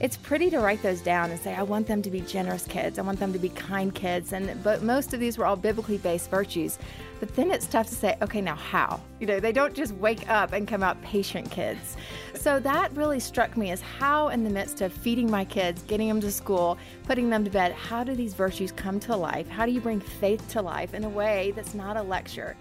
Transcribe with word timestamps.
It's 0.00 0.16
pretty 0.16 0.50
to 0.50 0.58
write 0.58 0.82
those 0.82 1.00
down 1.00 1.30
and 1.30 1.38
say, 1.38 1.54
I 1.54 1.62
want 1.62 1.86
them 1.86 2.02
to 2.02 2.10
be 2.10 2.20
generous 2.22 2.66
kids. 2.66 2.98
I 2.98 3.02
want 3.02 3.20
them 3.20 3.32
to 3.32 3.38
be 3.38 3.50
kind 3.50 3.94
kids. 3.94 4.32
And 4.32 4.62
but 4.64 4.82
most 4.82 5.14
of 5.14 5.20
these 5.20 5.38
were 5.38 5.44
all 5.44 5.56
biblically 5.56 5.98
based 5.98 6.30
virtues. 6.30 6.78
But 7.20 7.36
then 7.36 7.52
it's 7.52 7.66
tough 7.66 7.88
to 7.88 7.94
say, 7.94 8.16
okay, 8.20 8.40
now 8.40 8.56
how? 8.56 9.00
You 9.20 9.28
know, 9.28 9.38
they 9.38 9.52
don't 9.52 9.74
just 9.74 9.94
wake 9.94 10.28
up 10.28 10.52
and 10.52 10.66
come 10.66 10.82
out 10.82 11.00
patient 11.02 11.50
kids. 11.50 11.96
So 12.34 12.58
that 12.58 12.90
really 12.96 13.20
struck 13.20 13.56
me 13.56 13.70
as 13.70 13.80
how, 13.80 14.28
in 14.30 14.42
the 14.42 14.50
midst 14.50 14.80
of 14.80 14.92
feeding 14.92 15.30
my 15.30 15.44
kids, 15.44 15.82
getting 15.82 16.08
them 16.08 16.20
to 16.20 16.32
school, 16.32 16.78
putting 17.04 17.30
them 17.30 17.44
to 17.44 17.50
bed, 17.50 17.72
how 17.72 18.02
do 18.02 18.16
these 18.16 18.34
virtues 18.34 18.72
come 18.72 18.98
to 19.00 19.16
life? 19.16 19.48
How 19.48 19.66
do 19.66 19.70
you 19.70 19.80
bring 19.80 20.00
faith 20.00 20.48
to 20.48 20.62
life 20.62 20.94
in 20.94 21.04
a 21.04 21.08
way 21.08 21.52
that's 21.54 21.74
not 21.74 21.96
a 21.96 22.02
lecture? 22.02 22.56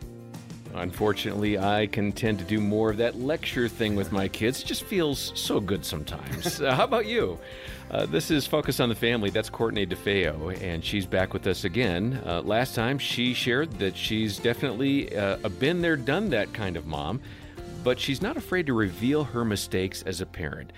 Unfortunately, 0.73 1.57
I 1.57 1.87
can 1.87 2.11
tend 2.11 2.39
to 2.39 2.45
do 2.45 2.59
more 2.59 2.89
of 2.89 2.97
that 2.97 3.19
lecture 3.19 3.67
thing 3.67 3.95
with 3.95 4.11
my 4.11 4.27
kids. 4.27 4.61
It 4.61 4.65
just 4.65 4.83
feels 4.83 5.31
so 5.35 5.59
good 5.59 5.85
sometimes. 5.85 6.61
uh, 6.61 6.75
how 6.75 6.83
about 6.83 7.05
you? 7.05 7.37
Uh, 7.89 8.05
this 8.05 8.31
is 8.31 8.47
Focus 8.47 8.79
on 8.79 8.89
the 8.89 8.95
Family. 8.95 9.29
That's 9.29 9.49
Courtney 9.49 9.85
DeFeo, 9.85 10.61
and 10.61 10.83
she's 10.83 11.05
back 11.05 11.33
with 11.33 11.45
us 11.47 11.65
again. 11.65 12.21
Uh, 12.25 12.41
last 12.41 12.73
time, 12.73 12.97
she 12.97 13.33
shared 13.33 13.71
that 13.79 13.97
she's 13.97 14.37
definitely 14.37 15.15
uh, 15.15 15.37
a 15.43 15.49
been 15.49 15.81
there, 15.81 15.97
done 15.97 16.29
that 16.29 16.53
kind 16.53 16.77
of 16.77 16.85
mom, 16.85 17.19
but 17.83 17.99
she's 17.99 18.21
not 18.21 18.37
afraid 18.37 18.67
to 18.67 18.73
reveal 18.73 19.23
her 19.23 19.43
mistakes 19.43 20.03
as 20.03 20.21
a 20.21 20.25
parent 20.25 20.71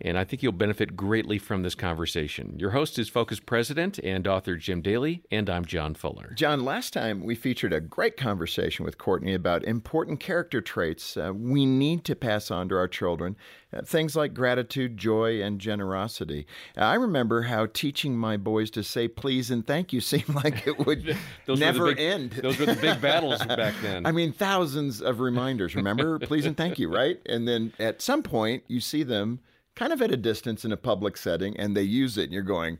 and 0.00 0.18
I 0.18 0.24
think 0.24 0.42
you'll 0.42 0.52
benefit 0.52 0.96
greatly 0.96 1.38
from 1.38 1.62
this 1.62 1.74
conversation. 1.74 2.56
Your 2.58 2.70
host 2.70 2.98
is 2.98 3.08
Focus 3.08 3.40
President 3.40 3.98
and 4.02 4.26
author 4.26 4.56
Jim 4.56 4.82
Daly, 4.82 5.22
and 5.30 5.50
I'm 5.50 5.64
John 5.64 5.94
Fuller. 5.94 6.32
John, 6.34 6.64
last 6.64 6.92
time 6.92 7.22
we 7.22 7.34
featured 7.34 7.72
a 7.72 7.80
great 7.80 8.16
conversation 8.16 8.84
with 8.84 8.98
Courtney 8.98 9.34
about 9.34 9.64
important 9.64 10.20
character 10.20 10.60
traits 10.60 11.16
uh, 11.16 11.32
we 11.34 11.66
need 11.66 12.04
to 12.04 12.16
pass 12.16 12.50
on 12.50 12.68
to 12.68 12.76
our 12.76 12.88
children, 12.88 13.36
uh, 13.72 13.82
things 13.82 14.16
like 14.16 14.34
gratitude, 14.34 14.96
joy, 14.96 15.42
and 15.42 15.60
generosity. 15.60 16.46
I 16.76 16.94
remember 16.94 17.42
how 17.42 17.66
teaching 17.66 18.16
my 18.16 18.36
boys 18.36 18.70
to 18.72 18.82
say 18.82 19.08
please 19.08 19.50
and 19.50 19.66
thank 19.66 19.92
you 19.92 20.00
seemed 20.10 20.34
like 20.34 20.66
it 20.66 20.78
would 20.86 21.16
never 21.48 21.94
big, 21.94 22.00
end. 22.00 22.30
Those 22.32 22.58
were 22.58 22.66
the 22.66 22.76
big 22.76 23.00
battles 23.02 23.44
back 23.44 23.74
then. 23.82 24.06
I 24.06 24.12
mean, 24.12 24.32
thousands 24.32 25.00
of 25.00 25.20
reminders. 25.20 25.74
Remember, 25.74 26.18
please 26.18 26.46
and 26.46 26.56
thank 26.56 26.78
you, 26.78 26.92
right? 26.92 27.20
And 27.26 27.46
then 27.46 27.72
at 27.78 28.02
some 28.02 28.22
point, 28.22 28.64
you 28.66 28.80
see 28.80 29.02
them 29.02 29.40
kind 29.76 29.92
of 29.92 30.02
at 30.02 30.12
a 30.12 30.16
distance 30.16 30.64
in 30.64 30.72
a 30.72 30.76
public 30.76 31.16
setting 31.16 31.56
and 31.56 31.76
they 31.76 31.82
use 31.82 32.18
it 32.18 32.24
and 32.24 32.32
you're 32.32 32.42
going, 32.42 32.78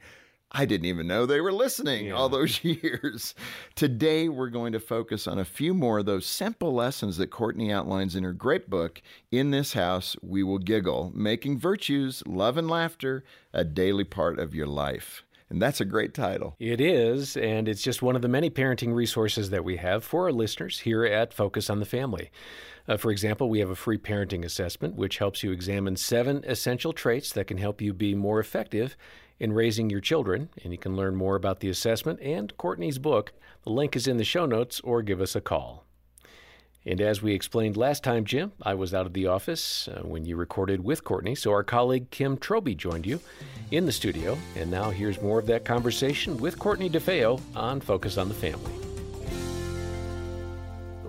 I 0.52 0.64
didn't 0.64 0.86
even 0.86 1.06
know 1.06 1.26
they 1.26 1.40
were 1.40 1.52
listening 1.52 2.06
yeah. 2.06 2.14
all 2.14 2.28
those 2.28 2.64
years. 2.64 3.34
Today, 3.76 4.28
we're 4.28 4.50
going 4.50 4.72
to 4.72 4.80
focus 4.80 5.28
on 5.28 5.38
a 5.38 5.44
few 5.44 5.72
more 5.74 6.00
of 6.00 6.06
those 6.06 6.26
simple 6.26 6.74
lessons 6.74 7.18
that 7.18 7.28
Courtney 7.28 7.72
outlines 7.72 8.16
in 8.16 8.24
her 8.24 8.32
great 8.32 8.68
book, 8.68 9.00
In 9.30 9.52
This 9.52 9.74
House 9.74 10.16
We 10.22 10.42
Will 10.42 10.58
Giggle, 10.58 11.12
making 11.14 11.60
virtues, 11.60 12.22
love, 12.26 12.56
and 12.56 12.68
laughter 12.68 13.24
a 13.52 13.62
daily 13.62 14.04
part 14.04 14.40
of 14.40 14.54
your 14.54 14.66
life. 14.66 15.22
And 15.48 15.60
that's 15.60 15.80
a 15.80 15.84
great 15.84 16.14
title. 16.14 16.54
It 16.60 16.80
is, 16.80 17.36
and 17.36 17.68
it's 17.68 17.82
just 17.82 18.02
one 18.02 18.14
of 18.14 18.22
the 18.22 18.28
many 18.28 18.50
parenting 18.50 18.94
resources 18.94 19.50
that 19.50 19.64
we 19.64 19.78
have 19.78 20.04
for 20.04 20.24
our 20.24 20.32
listeners 20.32 20.80
here 20.80 21.04
at 21.04 21.34
Focus 21.34 21.68
on 21.68 21.80
the 21.80 21.86
Family. 21.86 22.30
Uh, 22.90 22.96
for 22.96 23.12
example, 23.12 23.48
we 23.48 23.60
have 23.60 23.70
a 23.70 23.76
free 23.76 23.98
parenting 23.98 24.44
assessment 24.44 24.96
which 24.96 25.18
helps 25.18 25.44
you 25.44 25.52
examine 25.52 25.94
seven 25.94 26.42
essential 26.44 26.92
traits 26.92 27.32
that 27.32 27.46
can 27.46 27.56
help 27.56 27.80
you 27.80 27.94
be 27.94 28.16
more 28.16 28.40
effective 28.40 28.96
in 29.38 29.52
raising 29.52 29.88
your 29.88 30.00
children. 30.00 30.48
And 30.64 30.72
you 30.72 30.78
can 30.78 30.96
learn 30.96 31.14
more 31.14 31.36
about 31.36 31.60
the 31.60 31.68
assessment 31.68 32.18
and 32.20 32.54
Courtney's 32.56 32.98
book. 32.98 33.32
The 33.62 33.70
link 33.70 33.94
is 33.94 34.08
in 34.08 34.16
the 34.16 34.24
show 34.24 34.44
notes 34.44 34.80
or 34.80 35.02
give 35.02 35.20
us 35.20 35.36
a 35.36 35.40
call. 35.40 35.84
And 36.84 37.00
as 37.00 37.22
we 37.22 37.32
explained 37.32 37.76
last 37.76 38.02
time, 38.02 38.24
Jim, 38.24 38.50
I 38.60 38.74
was 38.74 38.92
out 38.92 39.06
of 39.06 39.12
the 39.12 39.28
office 39.28 39.86
uh, 39.86 40.00
when 40.00 40.24
you 40.24 40.34
recorded 40.34 40.82
with 40.82 41.04
Courtney, 41.04 41.36
so 41.36 41.52
our 41.52 41.62
colleague 41.62 42.10
Kim 42.10 42.38
Trobee 42.38 42.74
joined 42.74 43.06
you 43.06 43.20
in 43.70 43.86
the 43.86 43.92
studio. 43.92 44.36
And 44.56 44.68
now 44.68 44.90
here's 44.90 45.22
more 45.22 45.38
of 45.38 45.46
that 45.46 45.64
conversation 45.64 46.38
with 46.38 46.58
Courtney 46.58 46.90
DeFeo 46.90 47.40
on 47.54 47.80
Focus 47.80 48.18
on 48.18 48.28
the 48.28 48.34
Family 48.34 48.89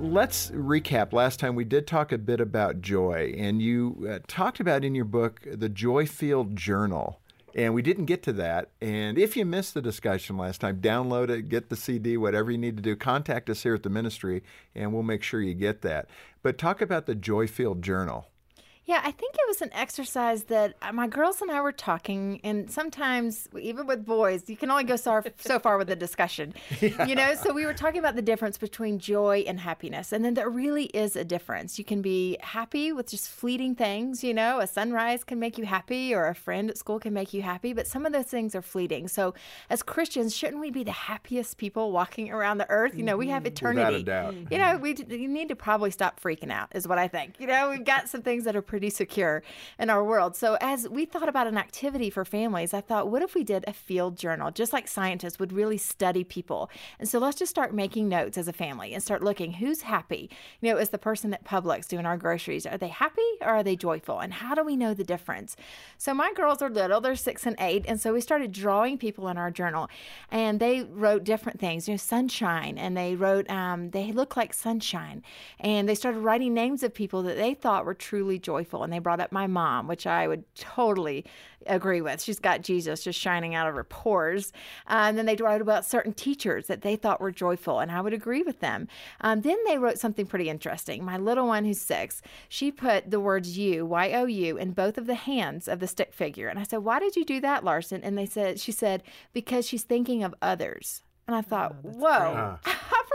let's 0.01 0.50
recap. 0.51 1.13
Last 1.13 1.39
time 1.39 1.56
we 1.56 1.63
did 1.63 1.85
talk 1.85 2.12
a 2.12 2.17
bit 2.17 2.41
about 2.41 2.81
joy, 2.81 3.34
and 3.38 3.62
you 3.62 4.07
uh, 4.09 4.19
talked 4.28 4.59
about 4.59 4.84
in 4.84 4.95
your 4.95 5.06
book 5.06 5.41
the 5.45 5.69
Joy 5.69 6.06
Field 6.06 6.56
Journal. 6.56 7.19
And 7.53 7.73
we 7.73 7.81
didn't 7.81 8.06
get 8.06 8.23
to 8.23 8.34
that. 8.34 8.69
And 8.79 9.17
if 9.17 9.35
you 9.35 9.45
missed 9.45 9.73
the 9.73 9.81
discussion 9.81 10.38
last 10.38 10.61
time, 10.61 10.79
download 10.79 11.29
it, 11.29 11.50
get 11.50 11.67
the 11.67 11.75
CD, 11.75 12.16
whatever 12.16 12.50
you 12.50 12.57
need 12.57 12.78
to 12.78 12.84
do. 12.84 12.95
Contact 12.95 13.50
us 13.50 13.63
here 13.63 13.75
at 13.75 13.84
the 13.84 13.90
ministry, 13.90 14.41
and 14.73 14.94
we'll 14.94 15.03
make 15.03 15.22
sure 15.22 15.41
you 15.41 15.53
get 15.53 15.81
that. 15.81 16.09
But 16.44 16.57
talk 16.57 16.81
about 16.81 17.07
the 17.07 17.16
Joy 17.16 17.47
Field 17.47 17.81
Journal. 17.81 18.31
Yeah, 18.91 19.00
I 19.06 19.12
think 19.12 19.35
it 19.35 19.47
was 19.47 19.62
an 19.62 19.69
exercise 19.72 20.44
that 20.56 20.75
uh, 20.81 20.91
my 20.91 21.07
girls 21.07 21.41
and 21.41 21.50
I 21.50 21.62
were 21.62 21.72
talking, 21.72 22.41
and 22.44 22.69
sometimes 22.69 23.47
even 23.57 23.88
with 23.88 24.06
boys, 24.06 24.50
you 24.50 24.57
can 24.57 24.69
only 24.69 24.84
go 24.84 24.97
so, 24.97 25.24
so 25.40 25.59
far 25.59 25.78
with 25.78 25.88
the 25.88 25.96
discussion, 25.96 26.53
yeah. 26.81 27.06
you 27.06 27.16
know. 27.16 27.34
So 27.35 27.53
we 27.53 27.66
were 27.66 27.74
talking 27.74 28.00
about 28.00 28.18
the 28.18 28.22
difference 28.22 28.57
between 28.57 29.00
joy 29.00 29.46
and 29.47 29.62
happiness, 29.62 30.12
and 30.12 30.25
then 30.25 30.34
there 30.34 30.50
really 30.50 30.88
is 30.88 31.16
a 31.16 31.24
difference. 31.24 31.79
You 31.79 31.85
can 31.85 32.02
be 32.02 32.38
happy 32.41 32.91
with 32.91 33.07
just 33.07 33.29
fleeting 33.29 33.75
things, 33.75 34.25
you 34.25 34.34
know. 34.34 34.59
A 34.59 34.68
sunrise 34.68 35.23
can 35.23 35.40
make 35.40 35.58
you 35.58 35.63
happy, 35.63 36.13
or 36.13 36.28
a 36.28 36.35
friend 36.35 36.69
at 36.69 36.78
school 36.78 37.00
can 37.00 37.13
make 37.13 37.34
you 37.34 37.44
happy, 37.44 37.72
but 37.72 37.88
some 37.88 38.06
of 38.06 38.12
those 38.12 38.25
things 38.25 38.56
are 38.56 38.62
fleeting. 38.62 39.08
So 39.08 39.34
as 39.69 39.81
Christians, 39.84 40.35
shouldn't 40.35 40.59
we 40.59 40.69
be 40.69 40.84
the 40.84 40.91
happiest 40.91 41.58
people 41.58 41.94
walking 41.94 42.29
around 42.29 42.58
the 42.58 42.69
earth? 42.69 42.97
You 42.97 43.03
know, 43.03 43.16
we 43.16 43.29
have 43.29 43.46
eternity. 43.46 44.00
Without 44.00 44.25
a 44.25 44.34
doubt. 44.34 44.52
You 44.52 44.58
know, 44.58 44.75
we 44.75 44.96
need 45.28 45.47
to 45.47 45.56
probably 45.56 45.91
stop 45.91 46.19
freaking 46.19 46.52
out, 46.52 46.68
is 46.75 46.90
what 46.90 46.97
I 46.97 47.08
think. 47.08 47.40
You 47.40 47.47
know, 47.47 47.69
we've 47.69 47.85
got 47.85 48.09
some 48.09 48.22
things 48.22 48.44
that 48.44 48.53
are 48.53 48.62
pretty 48.62 48.81
pretty 48.81 48.96
secure 48.96 49.44
in 49.78 49.92
our 49.92 50.03
world. 50.03 50.36
So, 50.36 50.58
as 50.59 50.90
we 50.90 51.06
thought 51.06 51.30
about 51.30 51.46
an 51.46 51.58
activity 51.58 52.09
for 52.09 52.25
families, 52.25 52.74
I 52.74 52.81
thought, 52.81 53.09
what 53.09 53.22
if 53.22 53.36
we 53.36 53.44
did 53.44 53.64
a 53.68 53.74
field 53.74 54.18
journal, 54.18 54.50
just 54.50 54.74
like 54.74 54.88
scientists 54.88 55.38
would 55.38 55.53
really 55.53 55.78
study 55.78 56.24
people? 56.24 56.72
And 57.00 57.08
so, 57.08 57.20
let's 57.20 57.38
just 57.38 57.52
start 57.52 57.75
making 57.75 58.09
notes 58.09 58.40
as 58.40 58.47
a 58.47 58.53
family 58.53 58.94
and 58.94 59.03
start 59.03 59.24
looking 59.24 59.53
who's 59.53 59.81
happy. 59.81 60.31
You 60.62 60.72
know, 60.72 60.80
is 60.80 60.90
the 60.90 60.97
person 60.97 61.31
at 61.34 61.46
Publix 61.46 61.88
doing 61.88 62.08
our 62.08 62.18
groceries, 62.18 62.66
are 62.66 62.78
they 62.78 62.88
happy 62.88 63.22
or 63.41 63.50
are 63.50 63.64
they 63.64 63.75
joyful? 63.75 64.20
And 64.20 64.34
how 64.34 64.56
do 64.56 64.64
we 64.64 64.75
know 64.75 64.96
the 64.96 65.03
difference? 65.03 65.56
So, 66.00 66.16
my 66.16 66.34
girls 66.34 66.64
are 66.64 66.70
little, 66.70 67.02
they're 67.02 67.16
six 67.16 67.46
and 67.46 67.56
eight. 67.59 67.86
And 67.88 68.02
so, 68.02 68.14
we 68.14 68.22
started 68.22 68.52
drawing 68.52 68.97
people 68.97 69.28
in 69.28 69.38
our 69.38 69.52
journal 69.52 69.90
and 70.31 70.59
they 70.59 70.81
wrote 70.81 71.24
different 71.24 71.59
things, 71.59 71.88
you 71.88 71.94
know, 71.94 71.97
sunshine, 71.97 72.80
and 72.80 72.97
they 72.97 73.16
wrote, 73.16 73.47
um, 73.47 73.91
they 73.91 74.12
look 74.12 74.36
like 74.36 74.56
sunshine. 74.56 75.22
And 75.59 75.88
they 75.88 75.96
started 75.96 76.20
writing 76.22 76.56
names 76.56 76.81
of 76.81 76.96
people 76.96 77.22
that 77.24 77.38
they 77.38 77.53
thought 77.53 77.86
were 77.86 77.94
truly 77.94 78.40
joyful 78.40 78.60
joyful. 78.61 78.83
And 78.83 78.91
they 78.91 78.99
brought 78.99 79.19
up 79.19 79.31
my 79.31 79.47
mom, 79.47 79.88
which 79.88 80.05
I 80.05 80.27
would 80.27 80.44
totally 80.55 81.25
agree 81.67 82.01
with. 82.01 82.22
She's 82.22 82.39
got 82.39 82.61
Jesus 82.61 83.03
just 83.03 83.19
shining 83.19 83.55
out 83.55 83.67
of 83.67 83.75
her 83.75 83.83
pores. 83.83 84.51
Uh, 84.88 85.05
and 85.07 85.17
then 85.17 85.25
they 85.25 85.35
wrote 85.35 85.61
about 85.61 85.85
certain 85.85 86.13
teachers 86.13 86.67
that 86.67 86.81
they 86.81 86.95
thought 86.95 87.22
were 87.22 87.31
joyful, 87.31 87.79
and 87.79 87.91
I 87.91 88.01
would 88.01 88.13
agree 88.13 88.41
with 88.41 88.59
them. 88.59 88.88
Um, 89.22 89.41
then 89.41 89.57
they 89.67 89.77
wrote 89.77 89.99
something 89.99 90.25
pretty 90.25 90.49
interesting. 90.49 91.03
My 91.03 91.17
little 91.17 91.47
one, 91.47 91.66
who's 91.66 91.79
six, 91.79 92.22
she 92.49 92.72
put 92.72 93.09
the 93.09 93.19
words 93.19 93.57
you, 93.57 93.85
Y 93.85 94.11
O 94.13 94.25
U, 94.25 94.57
in 94.57 94.72
both 94.72 94.97
of 94.97 95.07
the 95.07 95.16
hands 95.16 95.67
of 95.67 95.79
the 95.79 95.88
stick 95.88 96.13
figure. 96.13 96.47
And 96.47 96.59
I 96.59 96.63
said, 96.63 96.79
Why 96.79 96.99
did 96.99 97.16
you 97.16 97.25
do 97.25 97.39
that, 97.41 97.63
Larson? 97.63 98.03
And 98.03 98.17
they 98.17 98.25
said, 98.25 98.59
She 98.59 98.72
said, 98.72 99.03
Because 99.33 99.67
she's 99.67 99.83
thinking 99.83 100.23
of 100.23 100.35
others. 100.41 101.03
And 101.28 101.35
I 101.35 101.41
thought, 101.41 101.75
oh, 101.85 101.89
whoa, 101.89 102.57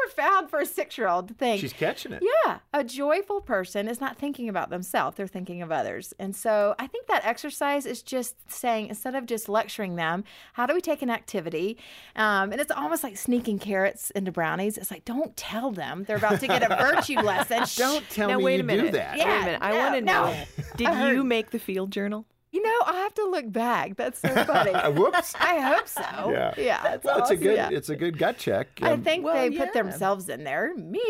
profound 0.03 0.51
for 0.51 0.61
a 0.61 0.67
six 0.67 0.97
year 0.99 1.09
old 1.09 1.29
to 1.29 1.35
think. 1.35 1.61
She's 1.61 1.73
catching 1.73 2.13
it. 2.13 2.23
Yeah. 2.23 2.59
A 2.73 2.85
joyful 2.85 3.41
person 3.41 3.89
is 3.89 4.01
not 4.01 4.17
thinking 4.17 4.49
about 4.49 4.71
themselves, 4.71 5.17
they're 5.17 5.27
thinking 5.27 5.63
of 5.63 5.73
others. 5.73 6.15
And 6.19 6.35
so 6.35 6.75
I 6.79 6.87
think 6.87 7.07
that 7.09 7.25
exercise 7.25 7.87
is 7.87 8.03
just 8.03 8.37
saying, 8.51 8.89
instead 8.89 9.15
of 9.15 9.27
just 9.27 9.49
lecturing 9.49 9.97
them, 9.97 10.25
how 10.55 10.67
do 10.67 10.75
we 10.75 10.81
take 10.81 11.03
an 11.03 11.11
activity? 11.11 11.79
Um, 12.15 12.53
and 12.53 12.61
it's 12.61 12.71
almost 12.71 13.03
like 13.03 13.17
sneaking 13.17 13.59
carrots 13.59 14.11
into 14.11 14.33
brownies. 14.33 14.79
It's 14.79 14.91
like, 14.91 15.05
don't 15.05 15.37
tell 15.37 15.71
them 15.71 16.05
they're 16.05 16.17
about 16.17 16.41
to 16.41 16.47
get 16.47 16.63
a 16.63 16.77
virtue 16.77 17.21
lesson. 17.21 17.65
don't 17.77 18.09
tell 18.11 18.29
now, 18.29 18.39
me 18.39 18.45
wait 18.45 18.55
you 18.57 18.61
a 18.61 18.65
minute. 18.65 18.87
do 18.87 18.91
that. 18.93 19.17
Yeah, 19.17 19.25
wait 19.25 19.37
a 19.37 19.45
minute. 19.45 19.59
I 19.63 19.71
no, 19.71 19.79
want 19.79 19.95
to 19.95 20.01
no. 20.01 20.25
know. 20.25 20.45
Did 20.77 21.15
you 21.15 21.25
make 21.25 21.51
the 21.51 21.59
field 21.59 21.91
journal? 21.91 22.27
You 22.53 22.63
know, 22.63 22.79
I 22.87 22.95
have 22.95 23.15
to 23.15 23.25
look 23.29 23.53
back. 23.53 23.97
That's 23.97 24.19
so 24.19 24.29
funny. 24.45 24.73
Whoops. 24.99 25.35
I 25.39 25.59
hope 25.61 25.89
so. 25.89 26.31
Yeah. 26.31 26.55
Yeah. 26.57 26.83
That's 26.83 27.05
well, 27.05 27.21
awesome. 27.21 27.35
it's 27.35 27.43
a 27.43 27.45
good 27.45 27.57
yeah. 27.57 27.69
it's 27.71 27.89
a 27.89 27.97
good 27.97 28.19
gut 28.19 28.39
check. 28.39 28.69
Um, 28.81 28.89
I 28.89 28.97
think 28.97 29.25
well, 29.25 29.35
they 29.35 29.55
yeah. 29.55 29.65
put 29.65 29.75
themselves 29.75 30.29
in 30.29 30.45
there. 30.45 30.75
Me. 30.75 31.03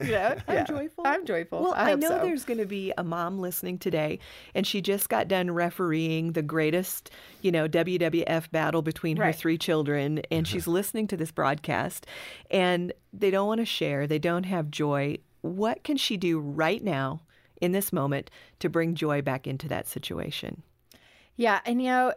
You 0.00 0.10
know, 0.10 0.36
I'm 0.48 0.54
yeah. 0.54 0.64
joyful. 0.64 1.04
I'm 1.06 1.24
joyful. 1.24 1.62
Well, 1.62 1.74
I, 1.74 1.92
I 1.92 1.94
know 1.94 2.08
so. 2.08 2.18
there's 2.18 2.44
going 2.44 2.58
to 2.58 2.66
be 2.66 2.92
a 2.98 3.04
mom 3.04 3.38
listening 3.38 3.78
today, 3.78 4.18
and 4.54 4.66
she 4.66 4.80
just 4.80 5.08
got 5.08 5.26
done 5.26 5.50
refereeing 5.50 6.32
the 6.32 6.42
greatest, 6.42 7.10
you 7.42 7.50
know, 7.50 7.66
WWF 7.68 8.50
battle 8.50 8.82
between 8.82 9.18
right. 9.18 9.28
her 9.28 9.32
three 9.32 9.58
children, 9.58 10.20
and 10.30 10.46
she's 10.46 10.66
listening 10.68 11.06
to 11.08 11.16
this 11.16 11.30
broadcast, 11.30 12.06
and 12.50 12.92
they 13.12 13.30
don't 13.30 13.46
want 13.46 13.60
to 13.60 13.66
share. 13.66 14.06
They 14.06 14.18
don't 14.18 14.44
have 14.44 14.70
joy. 14.70 15.18
What 15.40 15.82
can 15.82 15.96
she 15.96 16.16
do 16.16 16.38
right 16.38 16.82
now? 16.82 17.22
In 17.60 17.72
this 17.72 17.92
moment, 17.92 18.30
to 18.58 18.68
bring 18.68 18.94
joy 18.94 19.22
back 19.22 19.46
into 19.46 19.68
that 19.68 19.86
situation? 19.86 20.64
Yeah, 21.36 21.60
and 21.66 21.82
you 21.82 21.88
know, 21.88 22.12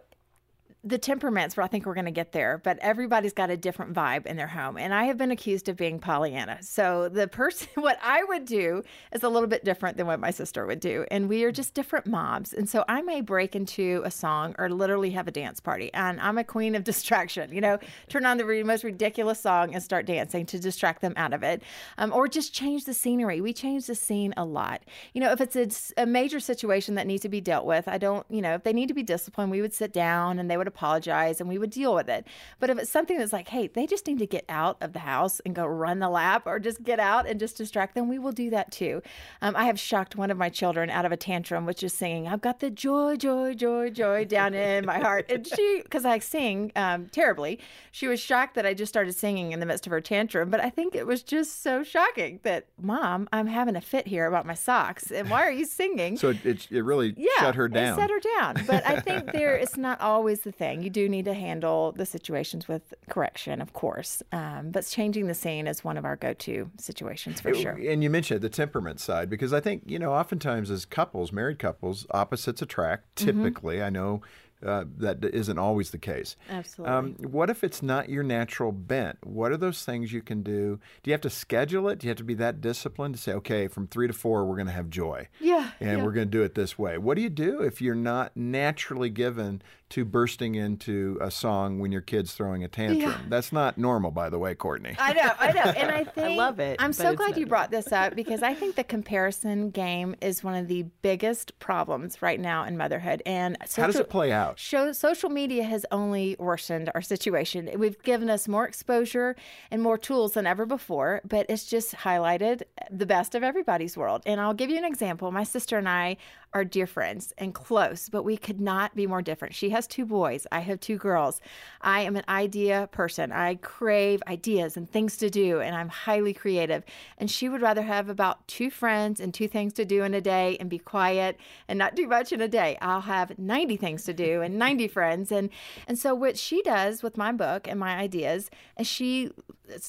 the 0.87 0.97
temperaments 0.97 1.57
I 1.57 1.67
think 1.67 1.85
we're 1.85 1.93
going 1.93 2.05
to 2.05 2.11
get 2.11 2.31
there, 2.31 2.61
but 2.63 2.77
everybody's 2.79 3.33
got 3.33 3.49
a 3.49 3.57
different 3.57 3.93
vibe 3.93 4.25
in 4.25 4.37
their 4.37 4.47
home. 4.47 4.77
And 4.77 4.93
I 4.93 5.05
have 5.05 5.17
been 5.17 5.31
accused 5.31 5.67
of 5.67 5.75
being 5.75 5.99
Pollyanna. 5.99 6.59
So 6.61 7.09
the 7.09 7.27
person, 7.27 7.67
what 7.75 7.99
I 8.01 8.23
would 8.23 8.45
do 8.45 8.83
is 9.11 9.23
a 9.23 9.29
little 9.29 9.49
bit 9.49 9.65
different 9.65 9.97
than 9.97 10.07
what 10.07 10.19
my 10.19 10.31
sister 10.31 10.65
would 10.65 10.79
do. 10.79 11.05
And 11.11 11.27
we 11.27 11.43
are 11.43 11.51
just 11.51 11.73
different 11.73 12.07
mobs. 12.07 12.53
And 12.53 12.69
so 12.69 12.85
I 12.87 13.01
may 13.01 13.21
break 13.21 13.55
into 13.55 14.01
a 14.05 14.11
song 14.11 14.55
or 14.57 14.69
literally 14.69 15.11
have 15.11 15.27
a 15.27 15.31
dance 15.31 15.59
party. 15.59 15.93
And 15.93 16.21
I'm 16.21 16.37
a 16.37 16.43
queen 16.43 16.73
of 16.75 16.83
distraction, 16.85 17.53
you 17.53 17.61
know, 17.61 17.79
turn 18.07 18.25
on 18.25 18.37
the 18.37 18.63
most 18.63 18.83
ridiculous 18.83 19.39
song 19.39 19.73
and 19.73 19.83
start 19.83 20.05
dancing 20.05 20.45
to 20.45 20.59
distract 20.59 21.01
them 21.01 21.13
out 21.17 21.33
of 21.33 21.43
it. 21.43 21.63
Um, 21.97 22.13
or 22.13 22.27
just 22.27 22.53
change 22.53 22.85
the 22.85 22.93
scenery. 22.93 23.41
We 23.41 23.51
change 23.51 23.87
the 23.87 23.95
scene 23.95 24.33
a 24.37 24.45
lot. 24.45 24.83
You 25.13 25.21
know, 25.21 25.31
if 25.31 25.41
it's 25.41 25.91
a, 25.97 26.03
a 26.03 26.05
major 26.05 26.39
situation 26.39 26.95
that 26.95 27.07
needs 27.07 27.23
to 27.23 27.29
be 27.29 27.41
dealt 27.41 27.65
with, 27.65 27.87
I 27.87 27.97
don't, 27.97 28.25
you 28.29 28.41
know, 28.41 28.53
if 28.53 28.63
they 28.63 28.73
need 28.73 28.87
to 28.87 28.93
be 28.93 29.03
disciplined, 29.03 29.51
we 29.51 29.61
would 29.61 29.73
sit 29.73 29.91
down 29.91 30.39
and 30.39 30.49
they 30.49 30.55
would 30.55 30.67
apologize 30.77 31.39
and 31.41 31.50
we 31.50 31.57
would 31.57 31.71
deal 31.71 31.95
with 31.95 32.07
it. 32.07 32.27
But 32.59 32.69
if 32.69 32.77
it's 32.77 32.91
something 32.91 33.18
that's 33.18 33.33
like, 33.33 33.50
hey, 33.50 33.68
they 33.68 33.88
just 33.88 34.06
need 34.06 34.19
to 34.19 34.27
get 34.27 34.45
out 34.47 34.77
of 34.79 34.94
the 34.94 35.00
house 35.00 35.41
and 35.45 35.56
go 35.56 35.65
run 35.65 36.00
the 36.00 36.09
lap 36.09 36.44
or 36.45 36.59
just 36.59 36.83
get 36.83 37.00
out 37.00 37.27
and 37.27 37.39
just 37.39 37.57
distract 37.57 37.95
them, 37.95 38.07
we 38.07 38.19
will 38.19 38.31
do 38.31 38.50
that 38.51 38.71
too. 38.71 39.01
Um, 39.41 39.56
I 39.56 39.65
have 39.65 39.79
shocked 39.79 40.15
one 40.15 40.29
of 40.29 40.38
my 40.38 40.50
children 40.50 40.89
out 40.89 41.06
of 41.06 41.12
a 41.12 41.18
tantrum 41.18 41.65
with 41.65 41.77
just 41.77 41.97
singing, 41.97 42.27
I've 42.27 42.41
got 42.41 42.59
the 42.59 42.69
joy, 42.69 43.15
joy, 43.15 43.56
joy, 43.56 43.89
joy 43.89 44.25
down 44.25 44.53
in 44.53 44.85
my 44.85 45.00
heart. 45.00 45.31
And 45.31 45.47
she, 45.47 45.81
because 45.83 46.06
I 46.06 46.19
sing 46.19 46.71
um, 46.75 47.07
terribly, 47.07 47.59
she 47.91 48.07
was 48.07 48.19
shocked 48.19 48.53
that 48.56 48.65
I 48.65 48.73
just 48.75 48.91
started 48.91 49.13
singing 49.13 49.51
in 49.51 49.59
the 49.59 49.65
midst 49.65 49.88
of 49.88 49.91
her 49.91 50.01
tantrum. 50.01 50.50
But 50.50 50.59
I 50.59 50.69
think 50.69 50.94
it 50.94 51.07
was 51.07 51.23
just 51.23 51.63
so 51.63 51.83
shocking 51.83 52.39
that, 52.44 52.68
Mom, 52.80 53.27
I'm 53.33 53.47
having 53.47 53.75
a 53.75 53.81
fit 53.81 54.07
here 54.07 54.27
about 54.27 54.45
my 54.45 54.53
socks. 54.53 55.12
And 55.12 55.30
why 55.30 55.44
are 55.44 55.51
you 55.51 55.65
singing? 55.65 56.18
So 56.27 56.33
it, 56.44 56.68
it 56.71 56.81
really 56.81 57.13
yeah, 57.15 57.30
shut 57.39 57.56
her 57.56 57.69
down. 57.69 57.94
It 57.94 58.01
set 58.01 58.09
her 58.09 58.19
down. 58.19 58.63
But 58.65 58.85
I 58.85 59.00
think 59.00 59.31
there, 59.31 59.56
it's 59.56 59.77
not 59.77 60.01
always 60.01 60.41
the 60.41 60.51
thing. 60.51 60.66
You 60.73 60.89
do 60.89 61.09
need 61.09 61.25
to 61.25 61.33
handle 61.33 61.91
the 61.91 62.05
situations 62.05 62.67
with 62.67 62.93
correction, 63.09 63.61
of 63.61 63.73
course. 63.73 64.21
Um, 64.31 64.71
but 64.71 64.85
changing 64.85 65.27
the 65.27 65.33
scene 65.33 65.67
is 65.67 65.83
one 65.83 65.97
of 65.97 66.05
our 66.05 66.15
go 66.15 66.33
to 66.33 66.69
situations 66.77 67.41
for 67.41 67.53
sure. 67.53 67.73
And 67.73 68.03
you 68.03 68.09
mentioned 68.09 68.41
the 68.41 68.49
temperament 68.49 68.99
side 68.99 69.29
because 69.29 69.53
I 69.53 69.59
think, 69.59 69.83
you 69.85 69.99
know, 69.99 70.13
oftentimes 70.13 70.71
as 70.71 70.85
couples, 70.85 71.31
married 71.31 71.59
couples, 71.59 72.05
opposites 72.11 72.61
attract. 72.61 73.15
Mm-hmm. 73.15 73.43
Typically, 73.43 73.81
I 73.81 73.89
know 73.89 74.21
uh, 74.65 74.85
that 74.97 75.23
isn't 75.23 75.59
always 75.59 75.91
the 75.91 75.97
case. 75.97 76.35
Absolutely. 76.49 76.95
Um, 76.95 77.13
what 77.31 77.49
if 77.49 77.63
it's 77.63 77.83
not 77.83 78.09
your 78.09 78.23
natural 78.23 78.71
bent? 78.71 79.17
What 79.23 79.51
are 79.51 79.57
those 79.57 79.85
things 79.85 80.11
you 80.11 80.21
can 80.21 80.41
do? 80.41 80.79
Do 81.03 81.09
you 81.09 81.13
have 81.13 81.21
to 81.21 81.29
schedule 81.29 81.87
it? 81.89 81.99
Do 81.99 82.07
you 82.07 82.09
have 82.09 82.17
to 82.17 82.23
be 82.23 82.33
that 82.35 82.59
disciplined 82.59 83.15
to 83.15 83.21
say, 83.21 83.33
okay, 83.33 83.67
from 83.67 83.87
three 83.87 84.07
to 84.07 84.13
four, 84.13 84.45
we're 84.45 84.55
going 84.55 84.67
to 84.67 84.73
have 84.73 84.89
joy? 84.89 85.27
Yeah. 85.39 85.71
And 85.79 85.99
yeah. 85.99 86.03
we're 86.03 86.11
going 86.11 86.27
to 86.27 86.37
do 86.37 86.41
it 86.41 86.55
this 86.55 86.77
way. 86.77 86.97
What 86.97 87.15
do 87.15 87.21
you 87.21 87.29
do 87.29 87.61
if 87.61 87.81
you're 87.81 87.93
not 87.93 88.35
naturally 88.35 89.11
given 89.11 89.61
to 89.89 90.03
bursting 90.03 90.55
into 90.55 91.17
a 91.21 91.31
song 91.31 91.79
when 91.79 91.91
your 91.91 92.01
kid's 92.01 92.33
throwing 92.33 92.63
a 92.63 92.67
tantrum? 92.67 93.01
Yeah. 93.01 93.17
That's 93.29 93.51
not 93.53 93.77
normal, 93.77 94.11
by 94.11 94.29
the 94.29 94.37
way, 94.37 94.53
Courtney. 94.55 94.95
I 94.99 95.13
know, 95.13 95.31
I 95.39 95.51
know. 95.53 95.61
And 95.61 95.91
I 95.91 96.03
think 96.15 96.37
love 96.37 96.59
it, 96.59 96.77
I'm 96.79 96.93
so 96.93 97.15
glad 97.15 97.29
you 97.29 97.45
normal. 97.45 97.49
brought 97.49 97.71
this 97.71 97.91
up 97.91 98.15
because 98.15 98.43
I 98.43 98.53
think 98.53 98.75
the 98.75 98.83
comparison 98.83 99.69
game 99.69 100.15
is 100.21 100.43
one 100.43 100.55
of 100.55 100.67
the 100.67 100.83
biggest 101.01 101.57
problems 101.59 102.21
right 102.21 102.39
now 102.39 102.65
in 102.65 102.77
motherhood. 102.77 103.21
And 103.25 103.57
How 103.75 103.87
does 103.87 103.95
it 103.95 104.09
play 104.09 104.31
out? 104.31 104.59
Show, 104.59 104.91
social 104.91 105.29
media 105.29 105.63
has 105.63 105.85
only 105.91 106.35
worsened 106.39 106.91
our 106.93 107.01
situation. 107.01 107.69
We've 107.77 108.01
given 108.03 108.29
us 108.29 108.47
more 108.47 108.65
exposure 108.67 109.35
and 109.71 109.81
more 109.81 109.97
tools 109.97 110.33
than 110.33 110.45
ever 110.45 110.65
before, 110.65 111.21
but 111.23 111.45
it's 111.49 111.65
just 111.65 111.95
highlighted 111.95 112.63
the 112.91 113.05
best 113.05 113.35
of 113.35 113.43
everybody's 113.43 113.95
world. 113.95 114.23
And 114.25 114.41
I'll 114.41 114.53
give 114.53 114.69
you 114.69 114.77
an 114.77 114.85
example. 114.85 115.31
My 115.31 115.43
sister 115.43 115.77
and 115.77 115.87
I 115.87 116.17
are 116.57 116.65
dear 116.65 116.88
friends 116.88 117.33
and 117.38 117.54
close, 117.54 118.09
but 118.09 118.24
we 118.24 118.36
could 118.36 118.59
not 118.59 118.95
be 118.95 119.06
more 119.06 119.21
different. 119.21 119.54
She 119.54 119.69
has 119.69 119.86
two 119.86 120.06
boys, 120.06 120.48
I 120.51 120.62
have 120.62 120.80
two 120.80 120.98
girls. 120.98 121.39
I 121.81 122.01
am 122.01 122.15
an 122.15 122.24
idea 122.27 122.89
person. 122.92 123.31
I 123.31 123.56
crave 123.56 124.24
ideas 124.27 124.75
and 124.75 124.89
things 124.89 125.18
to 125.18 125.30
do, 125.30 125.62
and 125.62 125.75
I'm 125.75 125.89
highly 125.89 126.33
creative. 126.33 126.83
And 127.19 127.30
she 127.30 127.48
would 127.48 127.62
rather 127.62 127.83
have 127.83 128.09
about 128.09 128.48
two 128.48 128.71
friends 128.71 129.19
and 129.19 129.33
two 129.33 129.48
things 129.48 129.74
to 129.74 129.86
do 129.86 130.04
in 130.04 130.15
a 130.15 130.21
day 130.21 130.57
and 130.59 130.68
be 130.68 130.80
quiet 130.80 131.39
and 131.68 131.77
not 131.77 131.95
do 131.95 132.07
much 132.07 132.31
in 132.31 132.42
a 132.42 132.48
day. 132.48 132.77
I'll 132.81 133.01
have 133.01 133.38
90 133.38 133.77
things 133.77 134.04
to 134.06 134.13
do 134.13 134.42
and 134.42 134.57
90 134.57 134.88
friends. 134.98 135.31
And, 135.31 135.51
and 135.88 136.00
so, 136.00 136.15
what 136.15 136.38
she 136.38 136.63
does 136.63 137.04
with 137.04 137.18
my 137.18 137.31
book 137.31 137.68
and 137.68 137.80
my 137.80 137.98
ideas 137.98 138.50
is 138.80 138.88
she 138.88 139.31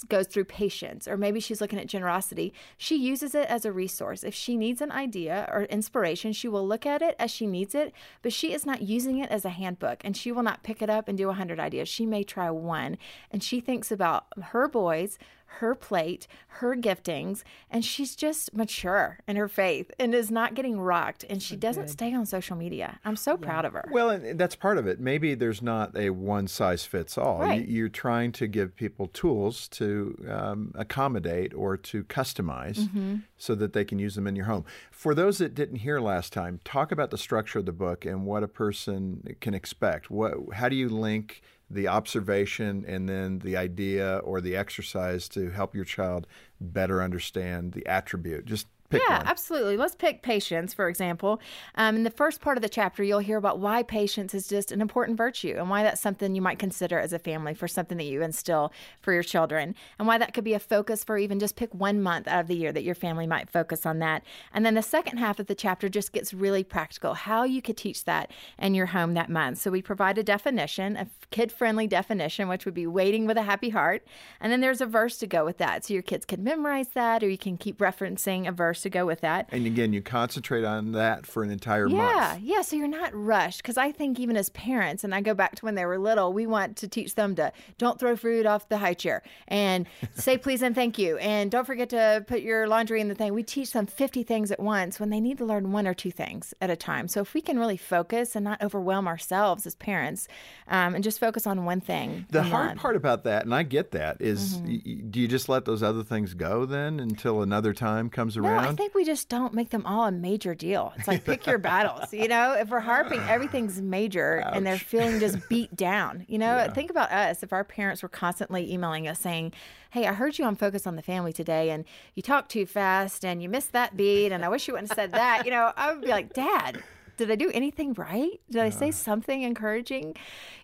goes 0.09 0.27
through 0.27 0.45
patience, 0.45 1.07
or 1.07 1.17
maybe 1.17 1.41
she's 1.41 1.61
looking 1.61 1.79
at 1.79 1.87
generosity. 1.87 2.53
She 2.77 2.97
uses 2.97 3.35
it 3.35 3.47
as 3.49 3.65
a 3.65 3.73
resource. 3.73 4.25
If 4.25 4.35
she 4.35 4.57
needs 4.57 4.81
an 4.81 4.91
idea 4.91 5.49
or 5.53 5.65
inspiration, 5.65 6.33
she 6.33 6.49
will 6.49 6.58
look 6.67 6.87
at 6.87 7.03
it 7.03 7.15
as 7.19 7.31
she 7.31 7.47
needs 7.47 7.75
it, 7.75 7.93
but 8.23 8.33
she 8.33 8.53
is 8.53 8.67
not 8.67 8.83
using 8.83 9.19
it 9.19 9.31
as 9.31 9.45
a 9.45 9.51
handbook 9.51 10.01
and 10.05 10.17
she 10.17 10.33
will 10.33 10.43
not 10.43 10.63
pick 10.63 10.83
it 10.83 10.91
up 10.91 11.09
and 11.09 11.17
do 11.17 11.25
a 11.25 11.29
100 11.29 11.61
ideas. 11.61 11.89
She 11.89 12.07
may 12.07 12.23
try 12.23 12.51
one 12.51 12.99
and 13.31 13.43
she 13.43 13.61
thinks 13.61 13.91
about 13.91 14.27
her 14.41 14.69
boys, 14.69 15.19
her 15.61 15.75
plate, 15.75 16.27
her 16.49 16.77
giftings, 16.77 17.43
and 17.71 17.85
she's 17.85 18.15
just 18.15 18.55
mature 18.55 19.19
in 19.27 19.37
her 19.37 19.49
faith 19.49 19.91
and 19.99 20.15
is 20.15 20.31
not 20.31 20.55
getting 20.55 20.81
rocked. 20.81 21.25
And 21.29 21.43
she 21.43 21.57
doesn't 21.57 21.89
stay 21.89 22.15
on 22.15 22.27
social 22.27 22.57
media. 22.57 23.01
I'm 23.05 23.17
so 23.17 23.37
proud 23.37 23.65
of 23.65 23.73
her. 23.73 23.89
Well, 23.91 24.11
and 24.11 24.39
that's 24.39 24.55
part 24.55 24.79
of 24.79 24.87
it. 24.87 25.01
Maybe 25.01 25.35
there's 25.35 25.63
not 25.63 25.97
a 25.97 26.11
one 26.11 26.47
size 26.49 26.85
fits 26.85 27.17
all. 27.19 27.41
Right. 27.41 27.67
You, 27.67 27.77
you're 27.79 27.89
trying 27.89 28.33
to 28.33 28.47
give 28.47 28.77
people 28.77 29.09
tools 29.09 29.69
to 29.69 30.17
um, 30.31 30.73
accommodate 30.75 31.55
or 31.55 31.77
to 31.77 32.05
customize 32.05 32.79
Mm-hmm. 32.79 33.17
so 33.37 33.55
that 33.55 33.73
they 33.73 33.85
can 33.85 33.99
use 33.99 34.15
them 34.15 34.27
in 34.27 34.37
your 34.37 34.45
home. 34.47 34.65
For 34.91 35.15
those 35.15 35.39
that 35.39 35.55
didn't 35.55 35.77
hear 35.77 36.01
last 36.01 36.33
time, 36.33 36.61
talk 36.65 36.93
about 36.93 37.11
the 37.11 37.19
structure 37.19 37.59
of 37.59 37.67
the 37.67 37.73
book 37.73 38.05
and 38.05 38.25
what 38.25 38.43
a 38.43 38.49
person 38.49 39.37
can 39.41 39.55
expect. 39.55 40.11
What, 40.11 40.35
how 40.55 40.69
do 40.69 40.77
you 40.77 40.89
link 40.89 41.41
the 41.71 41.89
observation 41.89 42.85
and 42.87 43.09
then 43.09 43.41
the 43.41 43.57
idea 43.57 44.19
or 44.19 44.41
the 44.41 44.57
exercise 44.57 45.29
to 45.29 45.51
help 45.51 45.75
your 45.75 45.85
child 45.85 46.27
better 46.61 47.03
understand 47.03 47.73
the 47.73 47.87
attribute? 47.87 48.47
Just 48.47 48.67
pick 48.91 49.03
yeah, 49.09 49.19
one. 49.19 49.27
absolutely. 49.27 49.77
Let's 49.77 49.95
pick 49.95 50.23
patience, 50.23 50.73
for 50.75 50.89
example. 50.89 51.41
Um, 51.75 51.97
in 51.97 52.05
the 52.05 52.11
first 52.11 52.41
part 52.41 52.57
of 52.57 52.63
the 52.63 52.69
chapter, 52.69 53.03
you'll 53.03 53.19
hear 53.19 53.37
about 53.37 53.59
why 53.59 53.83
patience 53.83 54.35
is 54.35 54.49
just 54.49 54.73
an 54.73 54.81
important 54.81 55.19
virtue 55.19 55.57
and 55.59 55.69
why 55.69 55.83
that's 55.83 56.01
something 56.01 56.35
you 56.35 56.43
might 56.43 56.59
consider 56.59 56.99
as 56.99 57.13
a 57.13 57.19
family 57.19 57.55
for 57.55 57.69
something 57.69 57.99
that 57.99 58.05
you 58.05 58.23
instill 58.23 58.73
for 59.01 59.13
your 59.13 59.23
children, 59.23 59.75
and 59.99 60.09
why 60.09 60.19
that 60.19 60.33
could 60.33 60.45
be 60.45 60.55
a 60.55 60.59
focus 60.59 61.05
for 61.05 61.19
even 61.19 61.39
just 61.39 61.57
pick 61.57 61.75
one 61.75 62.03
month 62.03 62.27
out 62.27 62.41
of 62.41 62.47
the 62.47 62.57
year 62.57 62.73
that 62.73 62.85
your 62.85 62.95
family 62.95 63.27
might 63.27 63.51
focus 63.51 63.85
on 63.85 63.99
that. 63.99 64.23
And 64.53 64.65
then 64.65 64.75
the 64.75 64.83
second 64.83 65.19
half 65.19 65.39
of 65.39 65.47
the 65.47 65.55
chapter 65.55 65.89
just 65.89 66.13
gets 66.13 66.33
really 66.33 66.65
practical 66.65 67.15
how 67.15 67.45
you 67.45 67.61
could 67.61 67.77
teach 67.77 68.05
that 68.05 68.31
in 68.59 68.75
your 68.75 68.87
home 68.87 69.15
that 69.15 69.29
month. 69.29 69.59
So 69.59 69.71
we 69.71 69.83
provide 69.83 70.19
a 70.19 70.23
definition, 70.23 70.97
a 70.97 71.09
kid 71.31 71.53
friendly 71.53 71.87
definition, 71.87 72.49
which 72.49 72.65
would 72.65 72.75
be 72.75 72.87
waiting 72.87 73.27
with 73.27 73.37
a 73.37 73.43
happy 73.43 73.71
heart. 73.71 74.07
And 74.41 74.53
then 74.53 74.61
there's 74.61 74.81
a 74.81 74.87
verse 74.87 75.19
to 75.19 75.27
go 75.27 75.45
with 75.45 75.59
that. 75.59 75.85
So 75.85 75.95
your 75.95 76.03
kids 76.03 76.25
can 76.25 76.43
memorize 76.43 76.89
that, 76.95 77.23
or 77.23 77.29
you 77.29 77.39
can 77.39 77.57
keep 77.57 77.79
referencing 77.79 78.49
a 78.49 78.53
verse 78.53 78.78
to 78.83 78.91
go 78.91 79.07
with 79.07 79.21
that. 79.23 79.49
And 79.53 79.67
again, 79.67 79.93
you 79.93 80.03
concentrate 80.03 80.65
on 80.65 80.93
that 80.93 81.27
for 81.27 81.43
an 81.43 81.51
entire 81.51 81.89
Yeah, 81.89 81.97
month. 81.97 82.43
yeah. 82.43 82.57
Yeah. 82.57 82.63
So 82.63 82.77
you're 82.77 82.89
not 82.89 83.11
rushed 83.15 83.63
because 83.63 83.77
I 83.77 83.93
think 83.93 84.19
even 84.21 84.37
as 84.37 84.49
parents, 84.51 85.05
and 85.05 85.15
I 85.15 85.21
go 85.21 85.35
back 85.35 85.55
to 85.57 85.65
when 85.65 85.75
they 85.75 85.85
were 85.87 85.99
little, 85.99 86.33
we 86.33 86.47
want 86.47 86.77
to 86.79 86.89
teach 86.89 87.15
them 87.15 87.35
to 87.37 87.53
don't 87.79 87.99
throw 87.99 88.17
food 88.17 88.47
off 88.47 88.69
the 88.69 88.79
high 88.79 88.95
chair 88.95 89.23
and 89.47 89.87
say 90.15 90.37
please 90.45 90.63
and 90.63 90.75
thank 90.75 90.99
you, 90.99 91.17
and 91.19 91.51
don't 91.51 91.65
forget 91.67 91.89
to 91.91 92.25
put 92.27 92.41
your 92.41 92.67
laundry 92.69 93.01
in 93.01 93.09
the 93.09 93.15
thing. 93.15 93.33
We 93.35 93.43
teach 93.43 93.73
them 93.73 93.87
50 93.87 94.23
things 94.23 94.51
at 94.51 94.61
once 94.61 94.99
when 95.01 95.11
they 95.11 95.21
need 95.21 95.39
to 95.39 95.45
learn 95.45 95.73
one 95.73 95.87
or 95.87 95.95
two 95.95 96.11
things 96.11 96.53
at 96.61 96.71
a 96.71 96.77
time. 96.77 97.09
So 97.09 97.21
if 97.21 97.35
we 97.35 97.41
can 97.41 97.59
really 97.59 97.77
focus 97.77 98.35
and 98.37 98.45
not 98.45 98.63
overwhelm 98.63 99.07
ourselves 99.09 99.67
as 99.67 99.75
parents, 99.75 100.29
um, 100.69 100.95
and 100.95 101.05
just 101.05 101.21
focus 101.21 101.47
on 101.47 101.65
one 101.65 101.81
thing. 101.81 102.27
The 102.31 102.43
hard 102.43 102.67
month. 102.67 102.81
part 102.81 102.97
about 102.97 103.25
that, 103.25 103.45
and 103.45 103.55
I 103.55 103.63
get 103.63 103.93
that, 103.93 104.21
is 104.21 104.59
Mm-hmm. 104.59 104.67
y- 104.69 105.03
do 105.11 105.21
you 105.21 105.29
just 105.29 105.49
let 105.49 105.65
those 105.65 105.83
other 105.83 106.03
things 106.03 106.35
go 106.35 106.65
then 106.67 107.01
until 107.01 107.43
another 107.43 107.73
time 107.73 108.09
comes 108.11 108.37
No, 108.37 108.43
around? 108.69 108.75
I 108.75 108.77
think 108.77 108.95
we 108.95 109.05
just 109.05 109.29
don't 109.29 109.55
make 109.55 109.71
them 109.71 109.85
all 109.87 110.07
a 110.07 110.13
major 110.13 110.55
deal. 110.55 110.93
It's 110.97 111.09
like 111.09 111.25
pick 111.25 111.47
your 111.47 111.59
battles. 111.71 112.13
You 112.13 112.29
know, 112.29 112.53
if 112.53 112.69
we're 112.69 112.81
harping, 112.81 113.21
everything's 113.21 113.81
major, 113.81 114.37
and 114.37 114.67
they're 114.67 114.79
feeling 114.79 115.21
just 115.21 115.49
beat 115.49 115.75
down. 115.77 116.25
You 116.29 116.39
know, 116.39 116.69
think 116.75 116.91
about 116.91 117.11
us. 117.11 117.43
If 117.43 117.53
our 117.53 117.65
parents 117.65 118.03
were 118.03 118.09
constantly 118.09 118.73
emailing 118.73 119.09
us 119.09 119.19
saying, 119.19 119.53
"Hey, 119.91 120.07
I 120.07 120.13
heard 120.13 120.39
you 120.39 120.45
on 120.45 120.57
Focus 120.57 120.87
on 120.87 120.97
the 120.97 121.03
Family 121.03 121.33
today, 121.33 121.71
and 121.71 121.85
you 122.15 122.23
talk 122.23 122.49
too 122.49 122.67
fast, 122.67 123.25
and 123.25 123.43
you 123.43 123.49
missed 123.49 123.73
that 123.73 123.97
beat, 123.97 124.33
and 124.33 124.45
I 124.45 124.49
wish 124.49 124.69
you 124.69 124.75
wouldn't 124.75 124.91
have 124.91 124.97
said 124.97 125.13
that," 125.13 125.45
you 125.45 125.51
know, 125.51 125.73
I 125.77 125.93
would 125.93 126.03
be 126.03 126.09
like, 126.09 126.33
"Dad." 126.33 126.83
Did 127.19 127.33
I 127.33 127.35
do 127.35 127.51
anything 127.53 127.95
right? 127.95 128.41
Did 128.49 128.63
I 128.63 128.71
say 128.71 128.93
something 128.93 129.43
encouraging? 129.43 130.17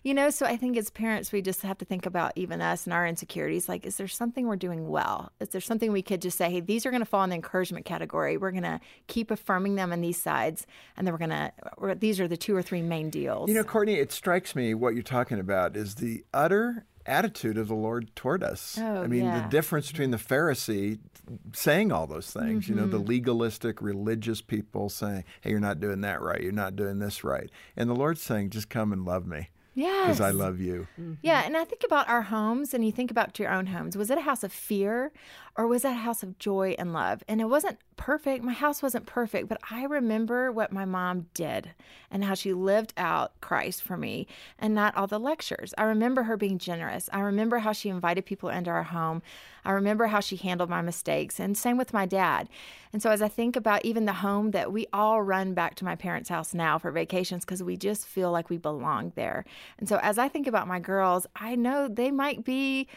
You 0.03 0.13
know, 0.13 0.29
so 0.29 0.45
I 0.45 0.55
think 0.55 0.77
as 0.77 0.89
parents, 0.89 1.33
we 1.33 1.41
just 1.41 1.61
have 1.63 1.77
to 1.79 1.85
think 1.85 2.05
about 2.05 2.31
even 2.35 2.61
us 2.61 2.85
and 2.85 2.93
our 2.93 3.05
insecurities. 3.05 3.67
Like, 3.67 3.85
is 3.85 3.97
there 3.97 4.07
something 4.07 4.47
we're 4.47 4.55
doing 4.55 4.87
well? 4.87 5.33
Is 5.41 5.49
there 5.49 5.59
something 5.59 5.91
we 5.91 6.01
could 6.01 6.21
just 6.21 6.37
say, 6.37 6.49
hey, 6.49 6.61
these 6.61 6.85
are 6.85 6.91
going 6.91 7.01
to 7.01 7.05
fall 7.05 7.25
in 7.25 7.29
the 7.29 7.35
encouragement 7.35 7.85
category. 7.85 8.37
We're 8.37 8.51
going 8.51 8.63
to 8.63 8.79
keep 9.07 9.31
affirming 9.31 9.75
them 9.75 9.91
in 9.91 9.99
these 9.99 10.21
sides, 10.21 10.65
and 10.95 11.05
then 11.05 11.13
we're 11.13 11.17
going 11.17 11.29
to, 11.29 11.51
these 11.99 12.21
are 12.21 12.27
the 12.27 12.37
two 12.37 12.55
or 12.55 12.61
three 12.61 12.81
main 12.81 13.09
deals. 13.09 13.49
You 13.49 13.55
know, 13.55 13.63
Courtney, 13.65 13.95
it 13.95 14.13
strikes 14.13 14.55
me 14.55 14.73
what 14.73 14.93
you're 14.93 15.03
talking 15.03 15.39
about 15.39 15.75
is 15.75 15.95
the 15.95 16.23
utter 16.33 16.85
attitude 17.05 17.57
of 17.57 17.67
the 17.67 17.75
Lord 17.75 18.15
toward 18.15 18.43
us. 18.43 18.77
Oh, 18.81 19.03
I 19.03 19.07
mean, 19.07 19.25
yeah. 19.25 19.41
the 19.41 19.47
difference 19.49 19.91
between 19.91 20.11
the 20.11 20.17
Pharisee 20.17 20.99
saying 21.53 21.91
all 21.91 22.07
those 22.07 22.31
things, 22.31 22.67
you 22.69 22.75
know, 22.75 22.85
the 22.87 22.97
Mm-hmm. 22.97 23.07
legalistic 23.07 23.81
religious 23.81 24.41
people 24.41 24.89
saying, 24.89 25.23
hey, 25.41 25.49
you're 25.51 25.59
not 25.59 25.79
doing 25.79 26.01
that 26.01 26.21
right, 26.21 26.41
you're 26.41 26.51
not 26.51 26.75
doing 26.75 26.99
this 26.99 27.23
right. 27.23 27.49
And 27.75 27.89
the 27.89 27.95
Lord 27.95 28.17
saying, 28.17 28.51
just 28.51 28.69
come 28.69 28.91
and 28.93 29.05
love 29.05 29.25
me. 29.25 29.49
Yeah. 29.77 30.03
because 30.03 30.21
I 30.21 30.29
love 30.31 30.61
you. 30.61 30.87
Yeah, 31.21 31.43
and 31.45 31.57
I 31.57 31.65
think 31.65 31.83
about 31.83 32.07
our 32.07 32.21
homes, 32.21 32.73
and 32.73 32.85
you 32.85 32.93
think 32.93 33.11
about 33.11 33.37
your 33.37 33.51
own 33.51 33.65
homes. 33.65 33.97
Was 33.97 34.09
it 34.09 34.17
a 34.17 34.21
house 34.21 34.41
of 34.41 34.53
fear, 34.53 35.11
or 35.57 35.67
was 35.67 35.83
it 35.83 35.89
a 35.89 35.95
house 35.95 36.23
of 36.23 36.39
joy 36.39 36.75
and 36.79 36.93
love? 36.93 37.23
And 37.27 37.41
it 37.41 37.49
wasn't 37.49 37.79
perfect. 37.97 38.43
My 38.43 38.53
house 38.53 38.81
wasn't 38.83 39.05
perfect, 39.05 39.47
but 39.47 39.59
I 39.69 39.83
remember 39.83 40.51
what 40.51 40.71
my 40.71 40.85
mom 40.85 41.27
did 41.33 41.71
and 42.11 42.23
how 42.23 42.33
she 42.33 42.53
lived 42.53 42.93
out 42.97 43.39
Christ 43.41 43.81
for 43.81 43.97
me, 43.97 44.27
and 44.59 44.73
not 44.73 44.95
all 44.95 45.07
the 45.07 45.19
lectures. 45.19 45.73
I 45.77 45.83
remember 45.83 46.23
her 46.23 46.37
being 46.37 46.57
generous. 46.57 47.09
I 47.11 47.19
remember 47.19 47.59
how 47.59 47.71
she 47.71 47.89
invited 47.89 48.25
people 48.25 48.49
into 48.49 48.69
our 48.69 48.83
home. 48.83 49.21
I 49.63 49.71
remember 49.71 50.07
how 50.07 50.19
she 50.19 50.35
handled 50.35 50.69
my 50.69 50.81
mistakes, 50.81 51.39
and 51.39 51.57
same 51.57 51.77
with 51.77 51.93
my 51.93 52.05
dad. 52.05 52.47
And 52.93 53.01
so, 53.01 53.09
as 53.09 53.21
I 53.21 53.27
think 53.27 53.55
about 53.55 53.83
even 53.83 54.05
the 54.05 54.13
home 54.13 54.51
that 54.51 54.71
we 54.71 54.87
all 54.93 55.21
run 55.21 55.53
back 55.53 55.75
to 55.75 55.85
my 55.85 55.95
parents' 55.95 56.29
house 56.29 56.53
now 56.53 56.77
for 56.77 56.91
vacations 56.91 57.43
because 57.43 57.63
we 57.63 57.75
just 57.75 58.07
feel 58.07 58.31
like 58.31 58.49
we 58.49 58.57
belong 58.57 59.11
there. 59.15 59.45
And 59.77 59.89
so, 59.89 59.99
as 60.01 60.17
I 60.17 60.29
think 60.29 60.47
about 60.47 60.67
my 60.67 60.79
girls, 60.79 61.27
I 61.35 61.55
know 61.55 61.87
they 61.87 62.11
might 62.11 62.43
be. 62.43 62.87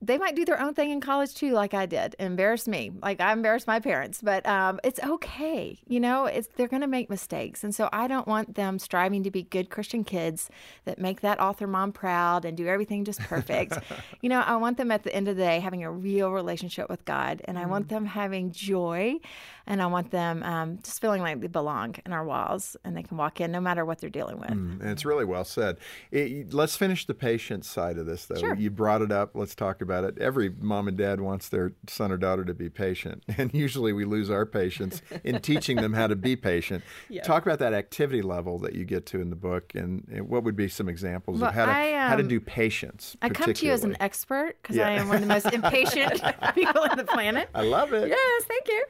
They 0.00 0.16
might 0.16 0.36
do 0.36 0.44
their 0.44 0.60
own 0.60 0.74
thing 0.74 0.90
in 0.90 1.00
college 1.00 1.34
too, 1.34 1.50
like 1.52 1.74
I 1.74 1.84
did. 1.86 2.14
Embarrass 2.20 2.68
me, 2.68 2.92
like 3.02 3.20
I 3.20 3.32
embarrassed 3.32 3.66
my 3.66 3.80
parents. 3.80 4.20
But 4.22 4.46
um, 4.46 4.78
it's 4.84 5.00
okay, 5.02 5.76
you 5.88 5.98
know. 5.98 6.26
It's 6.26 6.46
they're 6.56 6.68
going 6.68 6.82
to 6.82 6.86
make 6.88 7.10
mistakes, 7.10 7.64
and 7.64 7.74
so 7.74 7.88
I 7.92 8.06
don't 8.06 8.28
want 8.28 8.54
them 8.54 8.78
striving 8.78 9.24
to 9.24 9.30
be 9.32 9.42
good 9.42 9.70
Christian 9.70 10.04
kids 10.04 10.50
that 10.84 11.00
make 11.00 11.20
that 11.22 11.40
author 11.40 11.66
mom 11.66 11.90
proud 11.90 12.44
and 12.44 12.56
do 12.56 12.68
everything 12.68 13.04
just 13.04 13.18
perfect. 13.20 13.76
you 14.22 14.28
know, 14.28 14.38
I 14.40 14.54
want 14.54 14.76
them 14.76 14.92
at 14.92 15.02
the 15.02 15.12
end 15.12 15.26
of 15.26 15.36
the 15.36 15.42
day 15.42 15.58
having 15.58 15.82
a 15.82 15.90
real 15.90 16.30
relationship 16.30 16.88
with 16.88 17.04
God, 17.04 17.42
and 17.46 17.58
I 17.58 17.66
want 17.66 17.88
them 17.88 18.06
having 18.06 18.52
joy, 18.52 19.16
and 19.66 19.82
I 19.82 19.86
want 19.86 20.12
them 20.12 20.44
um, 20.44 20.78
just 20.84 21.00
feeling 21.00 21.22
like 21.22 21.40
they 21.40 21.48
belong 21.48 21.96
in 22.06 22.12
our 22.12 22.24
walls, 22.24 22.76
and 22.84 22.96
they 22.96 23.02
can 23.02 23.16
walk 23.16 23.40
in 23.40 23.50
no 23.50 23.60
matter 23.60 23.84
what 23.84 23.98
they're 23.98 24.10
dealing 24.10 24.38
with. 24.38 24.50
Mm, 24.50 24.80
And 24.80 24.90
it's 24.90 25.04
really 25.04 25.24
well 25.24 25.44
said. 25.44 25.78
It- 26.12 26.54
let's 26.54 26.76
finish 26.76 27.04
the 27.04 27.14
patient 27.14 27.64
side 27.64 27.98
of 27.98 28.06
this, 28.06 28.26
though. 28.26 28.36
Sure. 28.36 28.54
You 28.54 28.70
brought 28.70 29.02
it 29.02 29.10
up. 29.10 29.32
Let's 29.34 29.56
talk 29.56 29.80
about 29.80 29.87
it. 30.04 30.18
Every 30.18 30.50
mom 30.50 30.88
and 30.88 30.96
dad 30.96 31.20
wants 31.20 31.48
their 31.48 31.72
son 31.88 32.12
or 32.12 32.16
daughter 32.16 32.44
to 32.44 32.54
be 32.54 32.68
patient, 32.68 33.24
and 33.38 33.52
usually 33.54 33.92
we 33.92 34.04
lose 34.04 34.30
our 34.30 34.46
patience 34.46 35.02
in 35.24 35.40
teaching 35.42 35.76
them 35.76 35.92
how 35.92 36.06
to 36.06 36.16
be 36.16 36.36
patient. 36.36 36.84
Talk 37.24 37.44
about 37.44 37.58
that 37.60 37.72
activity 37.74 38.22
level 38.22 38.58
that 38.60 38.74
you 38.74 38.84
get 38.84 39.06
to 39.06 39.20
in 39.20 39.30
the 39.30 39.36
book, 39.36 39.72
and, 39.74 40.06
and 40.12 40.28
what 40.28 40.44
would 40.44 40.56
be 40.56 40.68
some 40.68 40.88
examples 40.88 41.40
Well, 41.40 41.48
of 41.50 41.54
how 41.54 41.66
to 41.66 41.72
I, 41.72 41.92
how 41.92 42.16
to 42.16 42.22
um, 42.22 42.28
do 42.28 42.40
patience. 42.40 43.16
I 43.22 43.28
come 43.30 43.52
to 43.52 43.66
you 43.66 43.72
as 43.72 43.84
an 43.84 43.96
expert 44.00 44.56
because 44.62 44.76
Yeah. 44.76 44.88
I 44.88 44.92
am 44.92 45.08
one 45.08 45.16
of 45.16 45.22
the 45.22 45.28
most 45.28 45.46
impatient 45.52 46.22
people 46.54 46.82
on 46.82 46.96
the 46.96 47.04
planet. 47.04 47.48
I 47.54 47.62
love 47.62 47.92
it. 47.92 48.08
Yes, 48.08 48.44
thank 48.44 48.68
you. 48.68 48.84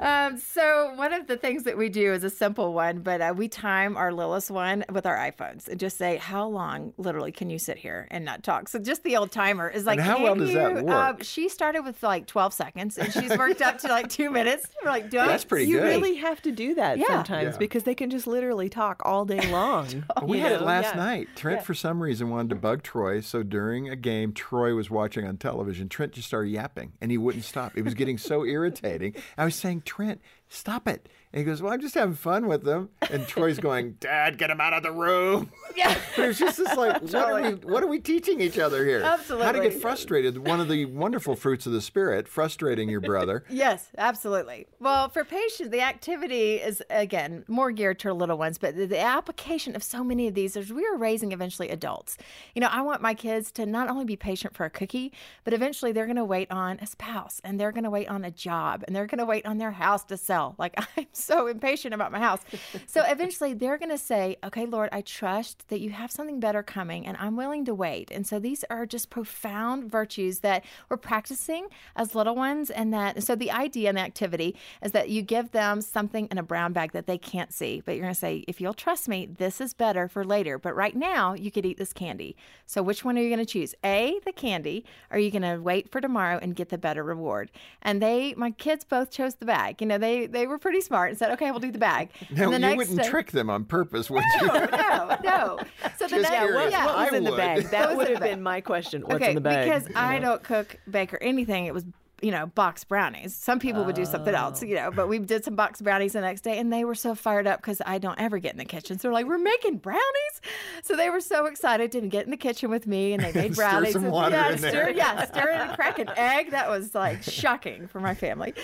Um, 0.00 0.38
so 0.38 0.92
one 0.94 1.12
of 1.12 1.26
the 1.26 1.36
things 1.36 1.64
that 1.64 1.76
we 1.76 1.88
do 1.88 2.12
is 2.12 2.22
a 2.22 2.30
simple 2.30 2.72
one, 2.72 3.00
but 3.00 3.20
uh, 3.20 3.34
we 3.36 3.48
time 3.48 3.96
our 3.96 4.12
littlest 4.12 4.50
one 4.50 4.84
with 4.92 5.06
our 5.06 5.16
iPhones 5.16 5.66
and 5.66 5.80
just 5.80 5.96
say, 5.98 6.16
"How 6.18 6.46
long, 6.46 6.92
literally, 6.98 7.32
can 7.32 7.50
you 7.50 7.58
sit 7.58 7.78
here 7.78 8.06
and 8.10 8.24
not 8.24 8.42
talk?" 8.44 8.68
So 8.68 8.78
just 8.78 9.02
the 9.02 9.16
old 9.16 9.32
timer 9.32 9.68
is 9.68 9.86
like, 9.86 9.98
how 9.98 10.22
well 10.22 10.36
does 10.36 10.52
that 10.52 10.74
work? 10.74 10.88
Uh, 10.88 11.14
she 11.24 11.48
started 11.48 11.82
with 11.84 12.00
like 12.02 12.26
12 12.26 12.52
seconds, 12.54 12.96
and 12.96 13.12
she's 13.12 13.36
worked 13.36 13.60
up 13.60 13.78
to 13.78 13.88
like 13.88 14.08
two 14.08 14.30
minutes. 14.38 14.68
We're 14.84 14.90
like, 14.90 15.10
"Do 15.10 15.18
I?" 15.18 15.26
That's 15.26 15.44
pretty 15.44 15.66
You 15.66 15.80
good. 15.80 15.86
really 15.88 16.14
have 16.16 16.40
to 16.42 16.52
do 16.52 16.74
that 16.76 16.98
Yeah. 16.98 17.06
sometimes 17.08 17.54
Yeah. 17.54 17.58
because 17.58 17.82
they 17.82 17.94
can 17.96 18.08
just 18.10 18.26
literally 18.28 18.68
talk 18.68 19.02
all 19.04 19.24
day 19.24 19.50
long. 19.50 20.04
We 20.22 20.36
you 20.38 20.42
had 20.44 20.52
it 20.52 20.62
last 20.62 20.94
Yeah. 20.94 21.02
night. 21.04 21.28
Trent, 21.34 21.58
Yeah. 21.58 21.62
for 21.64 21.74
some 21.74 22.00
reason, 22.02 22.30
wanted 22.30 22.50
to 22.50 22.56
bug 22.56 22.82
Troy. 22.84 23.20
So 23.20 23.42
during 23.42 23.88
a 23.88 23.96
game 23.96 24.32
Troy 24.32 24.74
was 24.74 24.90
watching 24.90 25.26
on 25.26 25.38
television, 25.38 25.88
Trent 25.88 26.12
just 26.12 26.28
started 26.28 26.50
yapping 26.50 26.92
and 27.00 27.10
he 27.10 27.18
wouldn't 27.18 27.44
stop. 27.44 27.72
It 27.76 27.82
was 27.84 27.94
getting 27.94 28.16
so 28.18 28.44
irritating. 28.44 29.14
I 29.36 29.44
was 29.44 29.56
saying, 29.56 29.82
Trent, 29.88 30.20
stop 30.48 30.86
it. 30.86 31.08
And 31.32 31.40
he 31.40 31.44
goes, 31.44 31.60
Well, 31.60 31.72
I'm 31.72 31.80
just 31.80 31.94
having 31.94 32.14
fun 32.14 32.46
with 32.46 32.64
them. 32.64 32.88
And 33.10 33.26
Troy's 33.26 33.58
going, 33.58 33.92
Dad, 34.00 34.38
get 34.38 34.50
him 34.50 34.60
out 34.60 34.72
of 34.72 34.82
the 34.82 34.92
room. 34.92 35.50
Yeah. 35.76 35.96
But 36.16 36.24
it 36.24 36.28
was 36.28 36.38
just 36.38 36.56
this 36.56 36.74
like, 36.76 37.02
what 37.02 37.14
are, 37.14 37.42
we, 37.42 37.50
what 37.50 37.82
are 37.82 37.86
we 37.86 38.00
teaching 38.00 38.40
each 38.40 38.58
other 38.58 38.84
here? 38.84 39.02
Absolutely. 39.02 39.46
How 39.46 39.52
to 39.52 39.60
get 39.60 39.74
frustrated. 39.80 40.46
One 40.46 40.60
of 40.60 40.68
the 40.68 40.86
wonderful 40.86 41.36
fruits 41.36 41.66
of 41.66 41.72
the 41.72 41.80
Spirit, 41.80 42.28
frustrating 42.28 42.88
your 42.88 43.00
brother. 43.00 43.44
Yes, 43.58 43.90
absolutely. 43.98 44.66
Well, 44.78 45.08
for 45.08 45.24
patience, 45.24 45.70
the 45.70 45.80
activity 45.80 46.54
is 46.56 46.80
again 46.90 47.44
more 47.48 47.72
geared 47.72 47.98
to 48.00 48.12
little 48.12 48.38
ones, 48.38 48.56
but 48.56 48.76
the, 48.76 48.86
the 48.86 49.00
application 49.00 49.74
of 49.74 49.82
so 49.82 50.04
many 50.04 50.28
of 50.28 50.34
these 50.34 50.54
is 50.54 50.72
we 50.72 50.86
are 50.86 50.96
raising 50.96 51.32
eventually 51.32 51.68
adults. 51.70 52.18
You 52.54 52.60
know, 52.60 52.68
I 52.70 52.82
want 52.82 53.02
my 53.02 53.14
kids 53.14 53.50
to 53.52 53.66
not 53.66 53.88
only 53.88 54.04
be 54.04 54.14
patient 54.14 54.54
for 54.54 54.64
a 54.64 54.70
cookie, 54.70 55.12
but 55.42 55.54
eventually 55.54 55.90
they're 55.90 56.06
going 56.06 56.16
to 56.16 56.24
wait 56.24 56.50
on 56.52 56.78
a 56.80 56.86
spouse 56.86 57.40
and 57.42 57.58
they're 57.58 57.72
going 57.72 57.84
to 57.84 57.90
wait 57.90 58.08
on 58.08 58.24
a 58.24 58.30
job 58.30 58.84
and 58.86 58.94
they're 58.94 59.06
going 59.06 59.18
to 59.18 59.24
wait 59.24 59.44
on 59.44 59.58
their 59.58 59.72
house 59.72 60.04
to 60.04 60.16
sell. 60.16 60.54
Like 60.56 60.74
I'm 60.96 61.06
so 61.24 61.46
impatient 61.46 61.94
about 61.94 62.12
my 62.12 62.18
house. 62.18 62.40
So 62.86 63.02
eventually 63.06 63.54
they're 63.54 63.78
going 63.78 63.90
to 63.90 63.98
say, 63.98 64.36
"Okay, 64.44 64.66
Lord, 64.66 64.88
I 64.92 65.00
trust 65.00 65.68
that 65.68 65.80
you 65.80 65.90
have 65.90 66.10
something 66.10 66.40
better 66.40 66.62
coming 66.62 67.06
and 67.06 67.16
I'm 67.18 67.36
willing 67.36 67.64
to 67.66 67.74
wait." 67.74 68.10
And 68.10 68.26
so 68.26 68.38
these 68.38 68.64
are 68.70 68.86
just 68.86 69.10
profound 69.10 69.90
virtues 69.90 70.40
that 70.40 70.64
we're 70.88 70.96
practicing 70.96 71.68
as 71.96 72.14
little 72.14 72.34
ones 72.34 72.70
and 72.70 72.92
that 72.92 73.22
so 73.22 73.34
the 73.34 73.50
idea 73.50 73.88
and 73.88 73.98
the 73.98 74.02
activity 74.02 74.56
is 74.82 74.92
that 74.92 75.08
you 75.08 75.22
give 75.22 75.52
them 75.52 75.80
something 75.80 76.28
in 76.30 76.38
a 76.38 76.42
brown 76.42 76.72
bag 76.72 76.92
that 76.92 77.06
they 77.06 77.18
can't 77.18 77.52
see 77.52 77.82
but 77.84 77.92
you're 77.94 78.02
going 78.02 78.14
to 78.14 78.18
say 78.18 78.44
if 78.46 78.60
you'll 78.60 78.74
trust 78.74 79.08
me 79.08 79.26
this 79.26 79.60
is 79.60 79.74
better 79.74 80.08
for 80.08 80.24
later 80.24 80.58
but 80.58 80.74
right 80.74 80.96
now 80.96 81.34
you 81.34 81.50
could 81.50 81.66
eat 81.66 81.78
this 81.78 81.92
candy. 81.92 82.36
So 82.66 82.82
which 82.82 83.04
one 83.04 83.18
are 83.18 83.22
you 83.22 83.28
going 83.28 83.44
to 83.44 83.46
choose? 83.46 83.74
A 83.84 84.20
the 84.24 84.32
candy 84.32 84.84
or 85.10 85.16
are 85.16 85.20
you 85.20 85.30
going 85.30 85.42
to 85.42 85.58
wait 85.58 85.90
for 85.90 86.00
tomorrow 86.00 86.38
and 86.40 86.54
get 86.54 86.68
the 86.68 86.78
better 86.78 87.02
reward? 87.02 87.50
And 87.82 88.02
they 88.02 88.34
my 88.36 88.50
kids 88.50 88.84
both 88.84 89.10
chose 89.10 89.36
the 89.36 89.46
bag. 89.46 89.80
You 89.80 89.86
know 89.86 89.98
they 89.98 90.26
they 90.26 90.46
were 90.46 90.58
pretty 90.58 90.80
smart 90.80 91.07
and 91.08 91.18
said 91.18 91.30
okay 91.32 91.50
we'll 91.50 91.60
do 91.60 91.70
the 91.72 91.78
bag 91.78 92.10
No, 92.30 92.44
and 92.44 92.52
the 92.52 92.56
you 92.56 92.58
next 92.60 92.76
wouldn't 92.76 93.02
day- 93.02 93.08
trick 93.08 93.30
them 93.32 93.50
on 93.50 93.64
purpose, 93.64 94.10
would 94.10 94.22
you? 94.40 94.46
no 94.46 94.66
no 94.66 95.16
no 95.24 95.58
so 95.96 96.06
the 96.06 96.08
Just 96.08 96.22
next 96.22 96.30
Yeah, 96.30 96.42
what, 96.42 96.50
curious. 96.50 96.70
yeah. 96.72 96.86
what 96.86 96.96
was 96.96 97.12
I 97.12 97.16
in 97.16 97.24
the 97.24 97.32
bag? 97.32 97.64
That 97.70 97.96
would 97.96 98.08
have 98.08 98.20
been 98.20 98.42
my 98.42 98.60
question. 98.60 99.02
What's 99.02 99.14
okay, 99.16 99.30
in 99.30 99.34
the 99.34 99.40
bag? 99.40 99.64
because 99.64 99.88
you 99.88 99.94
I 99.96 100.18
don't 100.18 100.42
cook, 100.42 100.76
bake, 100.90 101.12
or 101.14 101.22
anything. 101.22 101.66
It 101.66 101.74
was, 101.74 101.84
you 102.20 102.30
know, 102.30 102.46
box 102.46 102.84
brownies. 102.84 103.34
Some 103.34 103.58
people 103.58 103.84
would 103.84 103.94
do 103.94 104.04
something 104.04 104.34
else, 104.34 104.62
you 104.62 104.74
know, 104.74 104.90
but 104.90 105.08
we 105.08 105.18
did 105.18 105.44
some 105.44 105.54
box 105.54 105.80
brownies 105.80 106.14
the 106.14 106.20
next 106.20 106.42
day 106.42 106.58
and 106.58 106.72
they 106.72 106.84
were 106.84 106.94
so 106.94 107.14
fired 107.14 107.46
up 107.46 107.60
because 107.60 107.80
I 107.84 107.98
don't 107.98 108.18
ever 108.18 108.38
get 108.38 108.52
in 108.52 108.58
the 108.58 108.64
kitchen. 108.64 108.98
So 108.98 109.08
they're 109.08 109.12
like, 109.12 109.26
we're 109.26 109.38
making 109.38 109.78
brownies. 109.78 110.40
So 110.82 110.96
they 110.96 111.10
were 111.10 111.20
so 111.20 111.46
excited 111.46 111.92
to 111.92 112.00
get 112.02 112.24
in 112.24 112.30
the 112.30 112.36
kitchen 112.36 112.70
with 112.70 112.86
me 112.86 113.12
and 113.12 113.22
they 113.22 113.32
made 113.40 113.54
brownies. 113.54 113.90
Stir 113.90 114.00
some 114.00 114.10
water 114.10 114.36
yeah, 114.36 114.52
in 114.52 114.60
there. 114.60 114.90
yeah, 114.90 115.24
stir 115.26 115.50
it 115.50 115.60
and 115.60 115.72
crack 115.72 115.98
an 115.98 116.10
egg. 116.16 116.50
That 116.50 116.68
was 116.68 116.94
like 116.94 117.22
shocking 117.22 117.86
for 117.86 118.00
my 118.00 118.14
family. 118.14 118.54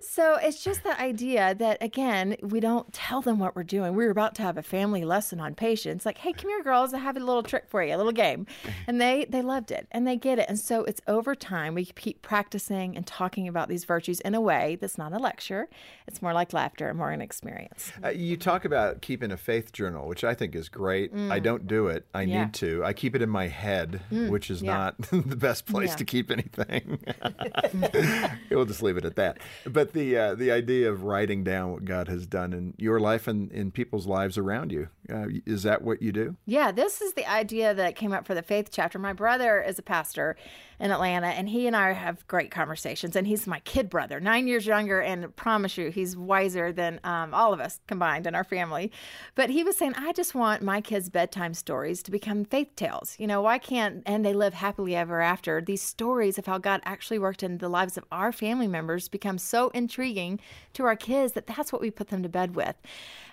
So 0.00 0.36
it's 0.36 0.62
just 0.62 0.82
the 0.82 0.98
idea 1.00 1.54
that, 1.54 1.78
again, 1.82 2.36
we 2.42 2.60
don't 2.60 2.92
tell 2.92 3.20
them 3.20 3.38
what 3.38 3.54
we're 3.54 3.62
doing. 3.62 3.94
We 3.94 4.04
were 4.04 4.10
about 4.10 4.34
to 4.36 4.42
have 4.42 4.56
a 4.56 4.62
family 4.62 5.04
lesson 5.04 5.40
on 5.40 5.54
patience. 5.54 6.06
Like, 6.06 6.18
hey, 6.18 6.32
come 6.32 6.50
here, 6.50 6.62
girls. 6.62 6.94
I 6.94 6.98
have 6.98 7.16
a 7.16 7.20
little 7.20 7.42
trick 7.42 7.64
for 7.68 7.82
you, 7.82 7.94
a 7.94 7.98
little 7.98 8.12
game. 8.12 8.46
And 8.86 9.00
they, 9.00 9.26
they 9.28 9.42
loved 9.42 9.70
it 9.70 9.86
and 9.90 10.06
they 10.06 10.16
get 10.16 10.38
it. 10.38 10.46
And 10.48 10.58
so 10.58 10.84
it's 10.84 11.00
over 11.06 11.34
time. 11.34 11.74
We 11.74 11.84
keep 11.84 12.22
practicing 12.22 12.96
and 13.00 13.06
talking 13.06 13.48
about 13.48 13.70
these 13.70 13.84
virtues 13.84 14.20
in 14.20 14.34
a 14.34 14.40
way 14.42 14.76
that's 14.78 14.98
not 14.98 15.14
a 15.14 15.18
lecture. 15.18 15.70
It's 16.06 16.20
more 16.20 16.34
like 16.34 16.52
laughter 16.52 16.90
and 16.90 16.98
more 16.98 17.10
an 17.10 17.22
experience. 17.22 17.90
Uh, 18.04 18.10
you 18.10 18.36
talk 18.36 18.66
about 18.66 19.00
keeping 19.00 19.32
a 19.32 19.38
faith 19.38 19.72
journal, 19.72 20.06
which 20.06 20.22
I 20.22 20.34
think 20.34 20.54
is 20.54 20.68
great. 20.68 21.14
I 21.14 21.38
don't 21.38 21.66
do 21.66 21.86
it. 21.86 22.04
I 22.14 22.26
Mm. 22.26 22.28
Yeah. 22.28 22.36
Mm. 22.36 22.44
need 22.44 22.54
to. 22.54 22.84
I 22.84 22.92
keep 22.92 23.14
it 23.16 23.22
in 23.22 23.30
my 23.30 23.48
head, 23.48 24.02
which 24.10 24.50
is 24.50 24.60
yeah. 24.60 24.74
not 24.76 24.98
the 25.10 25.36
best 25.36 25.64
place 25.64 25.88
Yeah. 25.90 25.96
to 25.96 26.04
keep 26.04 26.30
anything. 26.30 27.02
we'll 28.50 28.66
just 28.66 28.82
leave 28.82 28.98
it 28.98 29.06
at 29.06 29.16
that. 29.16 29.38
But 29.64 29.94
the 29.94 30.16
uh, 30.16 30.34
the 30.34 30.50
idea 30.50 30.90
of 30.90 31.04
writing 31.04 31.42
down 31.42 31.72
what 31.72 31.86
God 31.86 32.08
has 32.08 32.26
done 32.26 32.52
in 32.52 32.74
your 32.76 33.00
life 33.00 33.26
and 33.26 33.50
in 33.52 33.70
people's 33.70 34.06
lives 34.06 34.36
around 34.36 34.72
you 34.72 34.88
uh, 35.10 35.26
is 35.46 35.62
that 35.62 35.80
what 35.80 36.02
you 36.02 36.12
do? 36.12 36.36
Yeah, 36.44 36.70
this 36.70 37.00
is 37.00 37.14
the 37.14 37.26
idea 37.30 37.72
that 37.72 37.96
came 37.96 38.12
up 38.12 38.26
for 38.26 38.34
the 38.34 38.42
faith 38.42 38.68
chapter. 38.70 38.98
My 38.98 39.14
brother 39.14 39.62
is 39.62 39.78
a 39.78 39.82
pastor 39.82 40.36
in 40.78 40.90
Atlanta, 40.90 41.28
and 41.28 41.48
he 41.48 41.66
and 41.66 41.76
I 41.76 41.92
have 41.92 42.26
great 42.26 42.50
conversations. 42.50 42.89
And 42.90 43.26
he's 43.26 43.46
my 43.46 43.60
kid 43.60 43.88
brother, 43.88 44.20
nine 44.20 44.46
years 44.46 44.66
younger, 44.66 45.00
and 45.00 45.34
promise 45.36 45.76
you, 45.76 45.90
he's 45.90 46.16
wiser 46.16 46.72
than 46.72 47.00
um, 47.04 47.32
all 47.32 47.52
of 47.52 47.60
us 47.60 47.80
combined 47.86 48.26
in 48.26 48.34
our 48.34 48.44
family. 48.44 48.90
But 49.34 49.50
he 49.50 49.62
was 49.62 49.76
saying, 49.76 49.94
I 49.96 50.12
just 50.12 50.34
want 50.34 50.62
my 50.62 50.80
kids' 50.80 51.08
bedtime 51.08 51.54
stories 51.54 52.02
to 52.02 52.10
become 52.10 52.44
faith 52.44 52.74
tales. 52.76 53.16
You 53.18 53.26
know, 53.26 53.42
why 53.42 53.58
can't, 53.58 54.02
and 54.06 54.24
they 54.24 54.32
live 54.32 54.54
happily 54.54 54.96
ever 54.96 55.20
after, 55.20 55.60
these 55.60 55.82
stories 55.82 56.38
of 56.38 56.46
how 56.46 56.58
God 56.58 56.80
actually 56.84 57.18
worked 57.18 57.42
in 57.42 57.58
the 57.58 57.68
lives 57.68 57.96
of 57.96 58.04
our 58.10 58.32
family 58.32 58.68
members 58.68 59.08
become 59.08 59.38
so 59.38 59.68
intriguing 59.70 60.40
to 60.74 60.84
our 60.84 60.96
kids 60.96 61.32
that 61.34 61.46
that's 61.46 61.72
what 61.72 61.82
we 61.82 61.90
put 61.90 62.08
them 62.08 62.22
to 62.22 62.28
bed 62.28 62.56
with. 62.56 62.76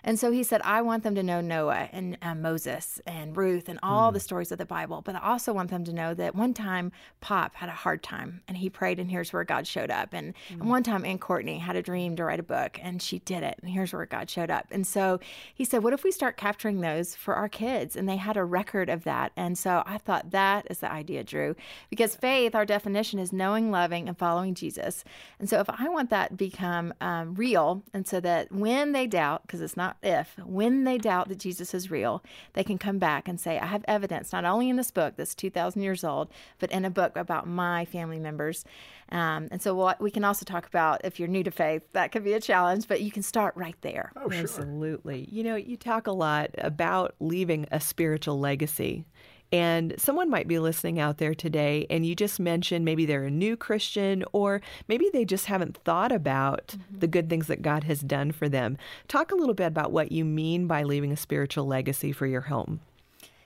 And 0.07 0.17
so 0.17 0.31
he 0.31 0.41
said, 0.41 0.61
I 0.63 0.81
want 0.83 1.03
them 1.03 1.15
to 1.15 1.21
know 1.21 1.41
Noah 1.41 1.89
and 1.91 2.17
uh, 2.21 2.33
Moses 2.33 3.01
and 3.05 3.35
Ruth 3.35 3.67
and 3.67 3.77
all 3.83 4.13
the 4.13 4.21
stories 4.21 4.53
of 4.53 4.57
the 4.57 4.65
Bible, 4.65 5.01
but 5.01 5.15
I 5.15 5.19
also 5.19 5.51
want 5.51 5.69
them 5.69 5.83
to 5.83 5.91
know 5.91 6.13
that 6.13 6.33
one 6.33 6.53
time 6.53 6.93
Pop 7.19 7.55
had 7.55 7.67
a 7.67 7.73
hard 7.73 8.01
time 8.01 8.41
and 8.47 8.55
he 8.55 8.69
prayed, 8.69 8.99
and 8.99 9.11
here's 9.11 9.33
where 9.33 9.43
God 9.43 9.67
showed 9.67 9.91
up. 9.91 10.13
And, 10.13 10.33
mm-hmm. 10.33 10.61
and 10.61 10.69
one 10.69 10.83
time, 10.83 11.03
Ann 11.03 11.17
Courtney 11.19 11.57
had 11.57 11.75
a 11.75 11.81
dream 11.81 12.15
to 12.15 12.23
write 12.23 12.39
a 12.39 12.43
book, 12.43 12.79
and 12.81 13.01
she 13.01 13.19
did 13.19 13.43
it. 13.43 13.59
And 13.61 13.69
here's 13.69 13.91
where 13.91 14.05
God 14.05 14.29
showed 14.29 14.49
up. 14.49 14.67
And 14.71 14.87
so 14.87 15.19
he 15.53 15.65
said, 15.65 15.83
What 15.83 15.91
if 15.91 16.05
we 16.05 16.11
start 16.11 16.37
capturing 16.37 16.79
those 16.79 17.13
for 17.13 17.35
our 17.35 17.49
kids? 17.49 17.97
And 17.97 18.07
they 18.07 18.15
had 18.15 18.37
a 18.37 18.45
record 18.45 18.87
of 18.87 19.03
that. 19.03 19.33
And 19.35 19.57
so 19.57 19.83
I 19.85 19.97
thought 19.97 20.31
that 20.31 20.67
is 20.69 20.79
the 20.79 20.89
idea, 20.89 21.25
Drew, 21.25 21.53
because 21.89 22.15
faith, 22.15 22.55
our 22.55 22.65
definition 22.65 23.19
is 23.19 23.33
knowing, 23.33 23.71
loving, 23.71 24.07
and 24.07 24.17
following 24.17 24.53
Jesus. 24.53 25.03
And 25.37 25.49
so 25.49 25.59
if 25.59 25.69
I 25.69 25.89
want 25.89 26.11
that 26.11 26.29
to 26.29 26.35
become 26.35 26.93
um, 27.01 27.35
real, 27.35 27.83
and 27.93 28.07
so 28.07 28.21
that 28.21 28.53
when 28.53 28.93
they 28.93 29.05
doubt, 29.05 29.41
because 29.41 29.59
it's 29.59 29.75
not 29.75 29.96
if, 30.03 30.37
when 30.39 30.83
they 30.83 30.97
doubt 30.97 31.29
that 31.29 31.39
Jesus 31.39 31.73
is 31.73 31.91
real, 31.91 32.23
they 32.53 32.63
can 32.63 32.77
come 32.77 32.99
back 32.99 33.27
and 33.27 33.39
say, 33.39 33.59
I 33.59 33.65
have 33.65 33.83
evidence, 33.87 34.31
not 34.31 34.45
only 34.45 34.69
in 34.69 34.75
this 34.75 34.91
book 34.91 35.15
that's 35.17 35.35
2,000 35.35 35.81
years 35.81 36.03
old, 36.03 36.29
but 36.59 36.71
in 36.71 36.85
a 36.85 36.89
book 36.89 37.15
about 37.15 37.47
my 37.47 37.85
family 37.85 38.19
members. 38.19 38.65
Um, 39.09 39.47
and 39.51 39.61
so 39.61 39.73
we'll, 39.75 39.93
we 39.99 40.11
can 40.11 40.23
also 40.23 40.45
talk 40.45 40.65
about 40.67 41.01
if 41.03 41.19
you're 41.19 41.27
new 41.27 41.43
to 41.43 41.51
faith, 41.51 41.83
that 41.93 42.11
could 42.11 42.23
be 42.23 42.33
a 42.33 42.41
challenge, 42.41 42.87
but 42.87 43.01
you 43.01 43.11
can 43.11 43.23
start 43.23 43.55
right 43.55 43.77
there. 43.81 44.11
Oh, 44.15 44.29
sure. 44.29 44.41
Absolutely. 44.41 45.27
You 45.31 45.43
know, 45.43 45.55
you 45.55 45.77
talk 45.77 46.07
a 46.07 46.11
lot 46.11 46.51
about 46.57 47.15
leaving 47.19 47.67
a 47.71 47.79
spiritual 47.79 48.39
legacy. 48.39 49.05
And 49.51 49.95
someone 49.97 50.29
might 50.29 50.47
be 50.47 50.59
listening 50.59 50.99
out 50.99 51.19
there 51.19 51.33
today, 51.33 51.87
and 51.89 52.05
you 52.05 52.15
just 52.15 52.39
mentioned 52.39 52.83
maybe 52.83 53.05
they're 53.05 53.23
a 53.23 53.31
new 53.31 53.55
Christian, 53.55 54.25
or 54.33 54.61
maybe 54.87 55.09
they 55.13 55.23
just 55.23 55.45
haven't 55.45 55.77
thought 55.77 56.11
about 56.11 56.67
mm-hmm. 56.67 56.99
the 56.99 57.07
good 57.07 57.29
things 57.29 57.47
that 57.47 57.61
God 57.61 57.85
has 57.85 58.01
done 58.01 58.31
for 58.31 58.49
them. 58.49 58.77
Talk 59.07 59.31
a 59.31 59.35
little 59.35 59.53
bit 59.53 59.67
about 59.67 59.91
what 59.91 60.11
you 60.11 60.25
mean 60.25 60.67
by 60.67 60.83
leaving 60.83 61.11
a 61.11 61.17
spiritual 61.17 61.65
legacy 61.65 62.11
for 62.11 62.27
your 62.27 62.41
home. 62.41 62.81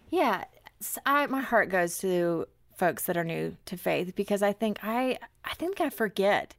Yeah, 0.10 0.46
I, 1.06 1.28
my 1.28 1.42
heart 1.42 1.70
goes 1.70 2.00
to 2.00 2.48
folks 2.76 3.06
that 3.06 3.16
are 3.16 3.24
new 3.24 3.56
to 3.66 3.78
faith 3.78 4.16
because 4.16 4.42
I 4.42 4.54
think 4.54 4.80
I 4.82 5.20
I 5.46 5.54
think 5.54 5.80
I 5.80 5.92
forget 5.92 6.56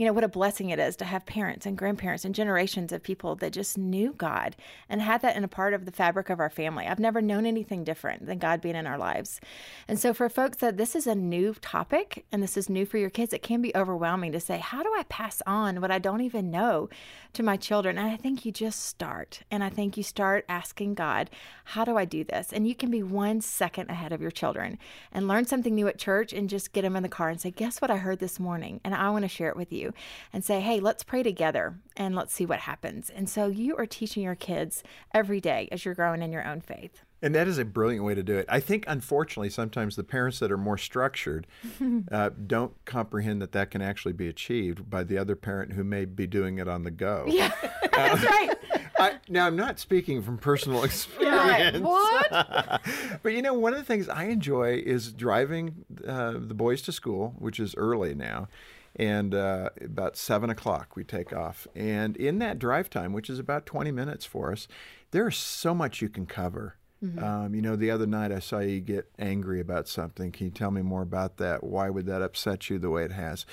you 0.00 0.06
know, 0.06 0.14
what 0.14 0.24
a 0.24 0.28
blessing 0.28 0.70
it 0.70 0.78
is 0.78 0.96
to 0.96 1.04
have 1.04 1.26
parents 1.26 1.66
and 1.66 1.76
grandparents 1.76 2.24
and 2.24 2.34
generations 2.34 2.90
of 2.90 3.02
people 3.02 3.36
that 3.36 3.52
just 3.52 3.76
knew 3.76 4.14
God 4.16 4.56
and 4.88 5.02
had 5.02 5.20
that 5.20 5.36
in 5.36 5.44
a 5.44 5.48
part 5.48 5.74
of 5.74 5.84
the 5.84 5.92
fabric 5.92 6.30
of 6.30 6.40
our 6.40 6.48
family. 6.48 6.86
I've 6.86 6.98
never 6.98 7.20
known 7.20 7.44
anything 7.44 7.84
different 7.84 8.24
than 8.24 8.38
God 8.38 8.62
being 8.62 8.76
in 8.76 8.86
our 8.86 8.96
lives. 8.96 9.42
And 9.86 9.98
so, 9.98 10.14
for 10.14 10.30
folks 10.30 10.56
that 10.56 10.78
this 10.78 10.96
is 10.96 11.06
a 11.06 11.14
new 11.14 11.52
topic 11.60 12.24
and 12.32 12.42
this 12.42 12.56
is 12.56 12.70
new 12.70 12.86
for 12.86 12.96
your 12.96 13.10
kids, 13.10 13.34
it 13.34 13.42
can 13.42 13.60
be 13.60 13.76
overwhelming 13.76 14.32
to 14.32 14.40
say, 14.40 14.56
How 14.56 14.82
do 14.82 14.88
I 14.88 15.02
pass 15.10 15.42
on 15.46 15.82
what 15.82 15.90
I 15.90 15.98
don't 15.98 16.22
even 16.22 16.50
know 16.50 16.88
to 17.34 17.42
my 17.42 17.58
children? 17.58 17.98
And 17.98 18.08
I 18.08 18.16
think 18.16 18.46
you 18.46 18.52
just 18.52 18.82
start. 18.82 19.42
And 19.50 19.62
I 19.62 19.68
think 19.68 19.98
you 19.98 20.02
start 20.02 20.46
asking 20.48 20.94
God, 20.94 21.28
How 21.64 21.84
do 21.84 21.98
I 21.98 22.06
do 22.06 22.24
this? 22.24 22.54
And 22.54 22.66
you 22.66 22.74
can 22.74 22.90
be 22.90 23.02
one 23.02 23.42
second 23.42 23.90
ahead 23.90 24.12
of 24.12 24.22
your 24.22 24.30
children 24.30 24.78
and 25.12 25.28
learn 25.28 25.44
something 25.44 25.74
new 25.74 25.88
at 25.88 25.98
church 25.98 26.32
and 26.32 26.48
just 26.48 26.72
get 26.72 26.82
them 26.82 26.96
in 26.96 27.02
the 27.02 27.10
car 27.10 27.28
and 27.28 27.38
say, 27.38 27.50
Guess 27.50 27.82
what 27.82 27.90
I 27.90 27.98
heard 27.98 28.18
this 28.18 28.40
morning? 28.40 28.80
And 28.82 28.94
I 28.94 29.10
want 29.10 29.24
to 29.24 29.28
share 29.28 29.50
it 29.50 29.56
with 29.56 29.74
you 29.74 29.89
and 30.32 30.44
say, 30.44 30.60
hey, 30.60 30.80
let's 30.80 31.02
pray 31.02 31.22
together 31.22 31.78
and 31.96 32.14
let's 32.14 32.32
see 32.32 32.46
what 32.46 32.60
happens. 32.60 33.10
And 33.10 33.28
so 33.28 33.46
you 33.46 33.76
are 33.76 33.86
teaching 33.86 34.22
your 34.22 34.34
kids 34.34 34.82
every 35.12 35.40
day 35.40 35.68
as 35.70 35.84
you're 35.84 35.94
growing 35.94 36.22
in 36.22 36.32
your 36.32 36.46
own 36.46 36.60
faith. 36.60 37.02
And 37.22 37.34
that 37.34 37.46
is 37.46 37.58
a 37.58 37.64
brilliant 37.64 38.04
way 38.04 38.14
to 38.14 38.22
do 38.22 38.38
it. 38.38 38.46
I 38.48 38.60
think, 38.60 38.84
unfortunately, 38.88 39.50
sometimes 39.50 39.94
the 39.94 40.04
parents 40.04 40.38
that 40.38 40.50
are 40.50 40.56
more 40.56 40.78
structured 40.78 41.46
uh, 42.10 42.30
don't 42.46 42.72
comprehend 42.86 43.42
that 43.42 43.52
that 43.52 43.70
can 43.70 43.82
actually 43.82 44.14
be 44.14 44.28
achieved 44.28 44.88
by 44.88 45.04
the 45.04 45.18
other 45.18 45.36
parent 45.36 45.74
who 45.74 45.84
may 45.84 46.06
be 46.06 46.26
doing 46.26 46.58
it 46.58 46.68
on 46.68 46.82
the 46.82 46.90
go. 46.90 47.26
Yeah, 47.40 47.52
that's 47.92 48.24
right. 48.24 48.50
I, 48.98 49.18
now, 49.28 49.46
I'm 49.46 49.56
not 49.56 49.78
speaking 49.78 50.20
from 50.20 50.36
personal 50.36 50.84
experience. 50.84 51.78
what? 51.78 52.82
but 53.22 53.32
you 53.32 53.40
know, 53.40 53.54
one 53.54 53.72
of 53.72 53.78
the 53.78 53.84
things 53.84 54.08
I 54.10 54.24
enjoy 54.24 54.82
is 54.84 55.12
driving 55.12 55.86
uh, 56.06 56.32
the 56.32 56.54
boys 56.54 56.82
to 56.82 56.92
school, 56.92 57.34
which 57.38 57.58
is 57.58 57.74
early 57.76 58.14
now, 58.14 58.48
and 58.96 59.34
uh, 59.34 59.70
about 59.80 60.16
seven 60.16 60.50
o'clock 60.50 60.96
we 60.96 61.04
take 61.04 61.32
off. 61.32 61.66
And 61.74 62.16
in 62.16 62.38
that 62.38 62.58
drive 62.58 62.90
time, 62.90 63.12
which 63.12 63.30
is 63.30 63.38
about 63.38 63.66
20 63.66 63.90
minutes 63.90 64.24
for 64.24 64.52
us, 64.52 64.68
there's 65.10 65.36
so 65.36 65.74
much 65.74 66.02
you 66.02 66.08
can 66.08 66.26
cover. 66.26 66.76
Mm-hmm. 67.04 67.24
Um, 67.24 67.54
you 67.54 67.62
know, 67.62 67.76
the 67.76 67.90
other 67.90 68.06
night 68.06 68.30
I 68.30 68.40
saw 68.40 68.58
you 68.58 68.80
get 68.80 69.10
angry 69.18 69.58
about 69.58 69.88
something. 69.88 70.32
Can 70.32 70.46
you 70.46 70.50
tell 70.50 70.70
me 70.70 70.82
more 70.82 71.00
about 71.00 71.38
that? 71.38 71.64
Why 71.64 71.88
would 71.88 72.04
that 72.06 72.20
upset 72.20 72.68
you 72.68 72.78
the 72.78 72.90
way 72.90 73.04
it 73.04 73.12
has? 73.12 73.46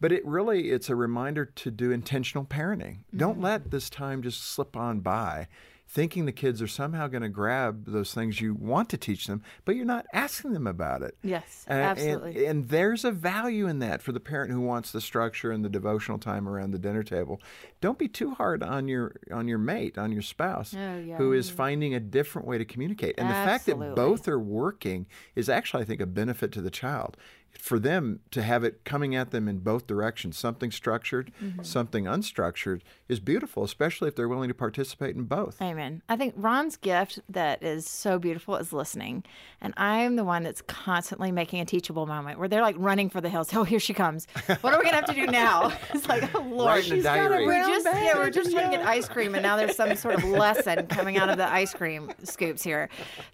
But 0.00 0.10
it 0.10 0.24
really 0.24 0.70
it's 0.70 0.88
a 0.88 0.96
reminder 0.96 1.44
to 1.44 1.70
do 1.70 1.90
intentional 1.90 2.46
parenting. 2.46 2.98
Mm-hmm. 2.98 3.18
Don't 3.18 3.40
let 3.40 3.70
this 3.70 3.90
time 3.90 4.22
just 4.22 4.42
slip 4.42 4.74
on 4.74 5.00
by 5.00 5.48
thinking 5.94 6.26
the 6.26 6.32
kids 6.32 6.60
are 6.60 6.66
somehow 6.66 7.06
going 7.06 7.22
to 7.22 7.28
grab 7.28 7.84
those 7.86 8.12
things 8.12 8.40
you 8.40 8.52
want 8.52 8.88
to 8.90 8.96
teach 8.96 9.28
them, 9.28 9.40
but 9.64 9.76
you're 9.76 9.84
not 9.84 10.04
asking 10.12 10.52
them 10.52 10.66
about 10.66 11.02
it. 11.02 11.16
Yes, 11.22 11.64
uh, 11.70 11.74
absolutely. 11.74 12.30
And, 12.30 12.46
and, 12.46 12.68
there's 12.68 13.04
a 13.04 13.12
value 13.12 13.68
in 13.68 13.78
that 13.78 14.02
for 14.02 14.10
the 14.10 14.18
parent 14.18 14.50
who 14.50 14.60
wants 14.60 14.90
the 14.90 15.00
structure 15.00 15.52
and 15.52 15.64
the 15.64 15.68
devotional 15.68 16.18
time 16.18 16.48
around 16.48 16.72
the 16.72 16.80
dinner 16.80 17.04
table. 17.04 17.40
Don't 17.80 17.96
be 17.96 18.08
too 18.08 18.32
hard 18.32 18.62
on 18.64 18.88
your 18.88 19.14
on 19.30 19.46
your 19.46 19.58
mate, 19.58 19.96
on 19.96 20.10
your 20.10 20.22
spouse, 20.22 20.74
oh, 20.76 20.98
yeah. 20.98 21.16
who 21.16 21.32
is 21.32 21.48
finding 21.48 21.94
a 21.94 22.00
different 22.00 22.48
way 22.48 22.58
to 22.58 22.64
communicate. 22.64 23.14
And 23.16 23.28
absolutely. 23.28 23.44
the 23.44 23.58
fact 23.58 23.66
that 23.66 23.94
both 23.94 24.26
are 24.26 24.40
working 24.40 25.06
is 25.36 25.48
actually, 25.48 25.84
I 25.84 25.86
think, 25.86 26.00
a 26.00 26.06
benefit 26.06 26.50
to 26.52 26.60
the 26.60 26.70
child 26.70 27.16
for 27.58 27.78
them 27.78 28.20
to 28.30 28.42
have 28.42 28.64
it 28.64 28.84
coming 28.84 29.14
at 29.14 29.30
them 29.30 29.48
in 29.48 29.58
both 29.58 29.86
directions, 29.86 30.36
something 30.36 30.70
structured, 30.70 31.32
mm-hmm. 31.42 31.62
something 31.62 32.04
unstructured, 32.04 32.82
is 33.08 33.20
beautiful, 33.20 33.64
especially 33.64 34.08
if 34.08 34.16
they're 34.16 34.28
willing 34.28 34.48
to 34.48 34.54
participate 34.54 35.14
in 35.14 35.24
both. 35.24 35.60
Amen. 35.62 36.02
I 36.08 36.16
think 36.16 36.34
Ron's 36.36 36.76
gift 36.76 37.20
that 37.28 37.62
is 37.62 37.88
so 37.88 38.18
beautiful 38.18 38.56
is 38.56 38.72
listening. 38.72 39.24
And 39.60 39.72
I'm 39.76 40.16
the 40.16 40.24
one 40.24 40.42
that's 40.42 40.62
constantly 40.62 41.32
making 41.32 41.60
a 41.60 41.64
teachable 41.64 42.06
moment 42.06 42.38
where 42.38 42.48
they're 42.48 42.62
like 42.62 42.76
running 42.78 43.08
for 43.08 43.20
the 43.20 43.28
hills. 43.28 43.52
Oh, 43.54 43.64
here 43.64 43.80
she 43.80 43.94
comes. 43.94 44.26
What 44.46 44.74
are 44.74 44.78
we 44.78 44.84
going 44.84 44.90
to 44.90 44.96
have 44.96 45.06
to 45.06 45.14
do 45.14 45.26
now? 45.26 45.72
it's 45.94 46.08
like, 46.08 46.34
oh, 46.34 46.40
Lord. 46.40 46.66
Right 46.66 46.84
she's 46.84 47.04
got 47.04 47.32
a 47.32 47.44
we're 47.44 47.66
just, 47.66 47.86
yeah, 47.86 48.16
we're 48.16 48.30
just 48.30 48.52
trying 48.52 48.70
to 48.70 48.76
get 48.76 48.86
ice 48.86 49.08
cream. 49.08 49.34
And 49.34 49.42
now 49.42 49.56
there's 49.56 49.76
some 49.76 49.94
sort 49.96 50.16
of 50.16 50.24
lesson 50.24 50.86
coming 50.88 51.18
out 51.18 51.28
of 51.28 51.36
the 51.36 51.50
ice 51.50 51.72
cream 51.72 52.10
scoops 52.22 52.62
here. 52.62 52.88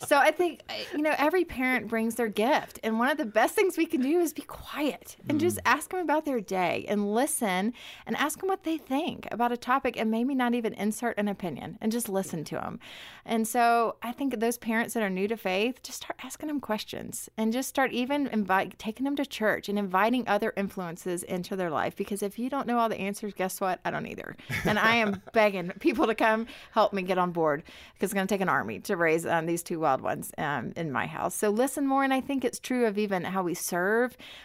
So 0.06 0.16
I 0.16 0.30
think, 0.30 0.62
you 0.92 1.02
know, 1.02 1.14
every 1.16 1.44
parent 1.44 1.88
brings 1.88 2.16
their 2.16 2.28
gift. 2.28 2.78
And 2.82 2.98
one 2.98 3.08
of 3.08 3.18
the 3.18 3.24
best 3.24 3.54
things 3.54 3.76
we 3.76 3.86
can 3.86 4.00
do 4.00 4.09
do 4.10 4.20
is 4.20 4.32
be 4.32 4.42
quiet 4.42 5.16
and 5.28 5.38
mm. 5.38 5.40
just 5.40 5.58
ask 5.64 5.90
them 5.90 6.00
about 6.00 6.24
their 6.24 6.40
day 6.40 6.84
and 6.88 7.14
listen 7.14 7.72
and 8.06 8.16
ask 8.16 8.40
them 8.40 8.48
what 8.48 8.64
they 8.64 8.78
think 8.78 9.26
about 9.30 9.52
a 9.52 9.56
topic 9.56 9.96
and 9.96 10.10
maybe 10.10 10.34
not 10.34 10.54
even 10.54 10.72
insert 10.74 11.16
an 11.18 11.28
opinion 11.28 11.78
and 11.80 11.92
just 11.92 12.08
listen 12.08 12.44
to 12.44 12.56
them. 12.56 12.78
And 13.24 13.46
so 13.46 13.96
I 14.02 14.12
think 14.12 14.38
those 14.40 14.58
parents 14.58 14.94
that 14.94 15.02
are 15.02 15.10
new 15.10 15.28
to 15.28 15.36
faith, 15.36 15.82
just 15.82 16.02
start 16.02 16.18
asking 16.22 16.48
them 16.48 16.60
questions 16.60 17.28
and 17.36 17.52
just 17.52 17.68
start 17.68 17.92
even 17.92 18.26
invite, 18.28 18.78
taking 18.78 19.04
them 19.04 19.16
to 19.16 19.26
church 19.26 19.68
and 19.68 19.78
inviting 19.78 20.26
other 20.26 20.52
influences 20.56 21.22
into 21.22 21.54
their 21.56 21.70
life. 21.70 21.94
Because 21.94 22.22
if 22.22 22.38
you 22.38 22.50
don't 22.50 22.66
know 22.66 22.78
all 22.78 22.88
the 22.88 22.98
answers, 22.98 23.34
guess 23.34 23.60
what? 23.60 23.80
I 23.84 23.90
don't 23.90 24.06
either. 24.06 24.36
And 24.64 24.78
I 24.78 24.96
am 24.96 25.22
begging 25.32 25.70
people 25.80 26.06
to 26.06 26.14
come 26.14 26.46
help 26.72 26.92
me 26.92 27.02
get 27.02 27.18
on 27.18 27.30
board 27.30 27.62
because 27.94 28.08
it's 28.08 28.14
going 28.14 28.26
to 28.26 28.34
take 28.34 28.40
an 28.40 28.48
army 28.48 28.80
to 28.80 28.96
raise 28.96 29.26
um, 29.26 29.46
these 29.46 29.62
two 29.62 29.78
wild 29.78 30.00
ones 30.00 30.32
um, 30.38 30.72
in 30.76 30.90
my 30.90 31.06
house. 31.06 31.34
So 31.34 31.50
listen 31.50 31.86
more. 31.86 32.02
And 32.02 32.12
I 32.12 32.20
think 32.20 32.44
it's 32.44 32.58
true 32.58 32.86
of 32.86 32.98
even 32.98 33.24
how 33.24 33.42
we 33.42 33.54
serve. 33.54 33.99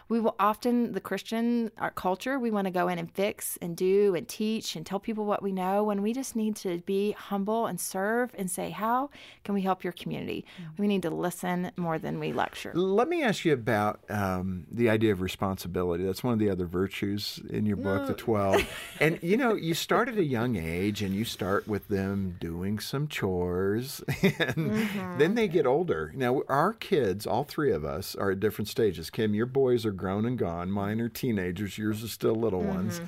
We 0.09 0.19
will 0.19 0.35
often, 0.39 0.93
the 0.93 1.01
Christian 1.01 1.71
our 1.77 1.91
culture, 1.91 2.39
we 2.39 2.51
want 2.51 2.65
to 2.65 2.71
go 2.71 2.87
in 2.87 2.99
and 2.99 3.11
fix 3.11 3.57
and 3.61 3.75
do 3.75 4.15
and 4.15 4.27
teach 4.27 4.75
and 4.75 4.85
tell 4.85 4.99
people 4.99 5.25
what 5.25 5.41
we 5.41 5.51
know 5.51 5.83
when 5.83 6.01
we 6.01 6.13
just 6.13 6.35
need 6.35 6.55
to 6.57 6.79
be 6.79 7.11
humble 7.13 7.65
and 7.65 7.79
serve 7.79 8.31
and 8.37 8.49
say, 8.49 8.69
how 8.69 9.09
can 9.43 9.55
we 9.55 9.61
help 9.61 9.83
your 9.83 9.93
community? 9.93 10.45
Mm-hmm. 10.61 10.81
We 10.81 10.87
need 10.87 11.01
to 11.03 11.09
listen 11.09 11.71
more 11.77 11.99
than 11.99 12.19
we 12.19 12.33
lecture. 12.33 12.71
Let 12.73 13.07
me 13.07 13.23
ask 13.23 13.45
you 13.45 13.53
about 13.53 13.99
um, 14.09 14.65
the 14.71 14.89
idea 14.89 15.11
of 15.11 15.21
responsibility. 15.21 16.03
That's 16.03 16.23
one 16.23 16.33
of 16.33 16.39
the 16.39 16.49
other 16.49 16.65
virtues 16.65 17.39
in 17.49 17.65
your 17.65 17.77
book, 17.77 18.01
no. 18.01 18.07
the 18.07 18.13
12. 18.13 18.63
and, 18.99 19.19
you 19.21 19.37
know, 19.37 19.55
you 19.55 19.73
start 19.73 20.09
at 20.09 20.17
a 20.17 20.23
young 20.23 20.55
age 20.55 21.01
and 21.01 21.13
you 21.13 21.25
start 21.25 21.67
with 21.67 21.87
them 21.87 22.35
doing 22.39 22.79
some 22.79 23.07
chores 23.07 24.03
and 24.21 24.55
mm-hmm. 24.55 25.17
then 25.17 25.35
they 25.35 25.47
get 25.47 25.65
older. 25.65 26.11
Now, 26.15 26.41
our 26.47 26.73
kids, 26.73 27.25
all 27.25 27.43
three 27.43 27.71
of 27.71 27.85
us, 27.85 28.15
are 28.15 28.31
at 28.31 28.39
different 28.39 28.67
stages. 28.67 29.09
Kim, 29.09 29.33
your 29.45 29.51
boys 29.51 29.85
are 29.85 29.91
grown 29.91 30.25
and 30.25 30.37
gone. 30.37 30.71
Mine 30.71 30.99
are 30.99 31.09
teenagers. 31.09 31.77
Yours 31.77 32.03
are 32.03 32.07
still 32.07 32.35
little 32.35 32.61
mm-hmm. 32.61 32.75
ones 32.75 33.01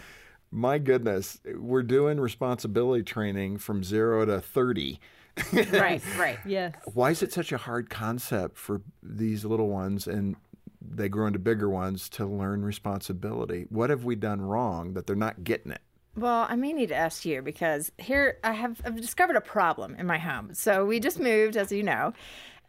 my 0.50 0.78
goodness, 0.78 1.42
we're 1.56 1.84
doing 1.84 2.22
responsibility 2.22 3.04
training 3.04 3.58
from 3.58 3.84
zero 3.84 4.24
to 4.26 4.40
30 4.40 4.98
right, 5.54 6.02
right. 6.18 6.40
Yes. 6.46 6.74
Why 6.94 7.12
is 7.12 7.22
it 7.22 7.34
such 7.34 7.52
a 7.52 7.58
hard 7.58 7.90
concept 7.90 8.58
for 8.58 8.82
these 9.04 9.46
little 9.46 9.68
ones 9.68 10.08
and 10.08 10.36
they 10.82 11.10
grow 11.10 11.28
into 11.28 11.40
bigger 11.40 11.70
ones 11.70 12.10
to 12.10 12.26
learn 12.26 12.64
responsibility? 12.64 13.66
What 13.70 13.90
have 13.90 14.04
we 14.04 14.16
done 14.16 14.42
wrong 14.42 14.94
that 14.94 15.08
they're 15.08 15.16
not 15.16 15.44
getting 15.44 15.72
it? 15.72 15.82
Well, 16.16 16.48
I 16.50 16.56
may 16.56 16.74
need 16.74 16.90
to 16.90 16.96
ask 16.96 17.26
you 17.26 17.44
because 17.44 17.92
here 18.00 18.40
I 18.44 18.54
have 18.54 18.82
I've 18.84 19.00
discovered 19.00 19.36
a 19.36 19.42
problem 19.42 19.96
in 19.96 20.08
my 20.08 20.18
home. 20.18 20.56
So 20.56 20.84
we 20.84 21.00
just 21.00 21.20
moved, 21.20 21.56
as 21.56 21.72
you 21.72 21.84
know, 21.84 22.14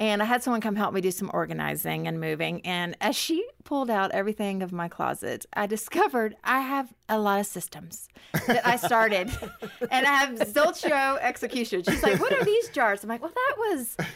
and 0.01 0.23
I 0.23 0.27
had 0.27 0.43
someone 0.43 0.61
come 0.61 0.77
help 0.77 0.95
me 0.95 1.01
do 1.01 1.11
some 1.11 1.31
organizing 1.35 2.07
and 2.07 2.21
moving. 2.21 2.65
And 2.65 2.97
as 3.01 3.17
she 3.17 3.47
pulled 3.65 3.91
out 3.91 4.13
everything 4.13 4.63
of 4.63 4.73
my 4.73 4.89
closet, 4.89 5.45
I 5.55 5.67
discovered 5.67 6.37
I 6.45 6.61
have 6.61 6.95
a 7.09 7.19
lot 7.19 7.41
of 7.41 7.47
systems 7.47 8.09
that 8.47 8.67
I 8.67 8.77
started. 8.77 9.31
and 9.91 10.07
I 10.07 10.15
have 10.15 10.31
zilcho 10.37 11.19
execution. 11.21 11.83
She's 11.83 12.03
like, 12.03 12.21
What 12.21 12.33
are 12.33 12.45
these 12.45 12.69
jars? 12.69 13.03
I'm 13.03 13.09
like, 13.09 13.23
Well, 13.23 13.33
that 13.35 13.55
was 13.59 13.97
that 13.97 14.07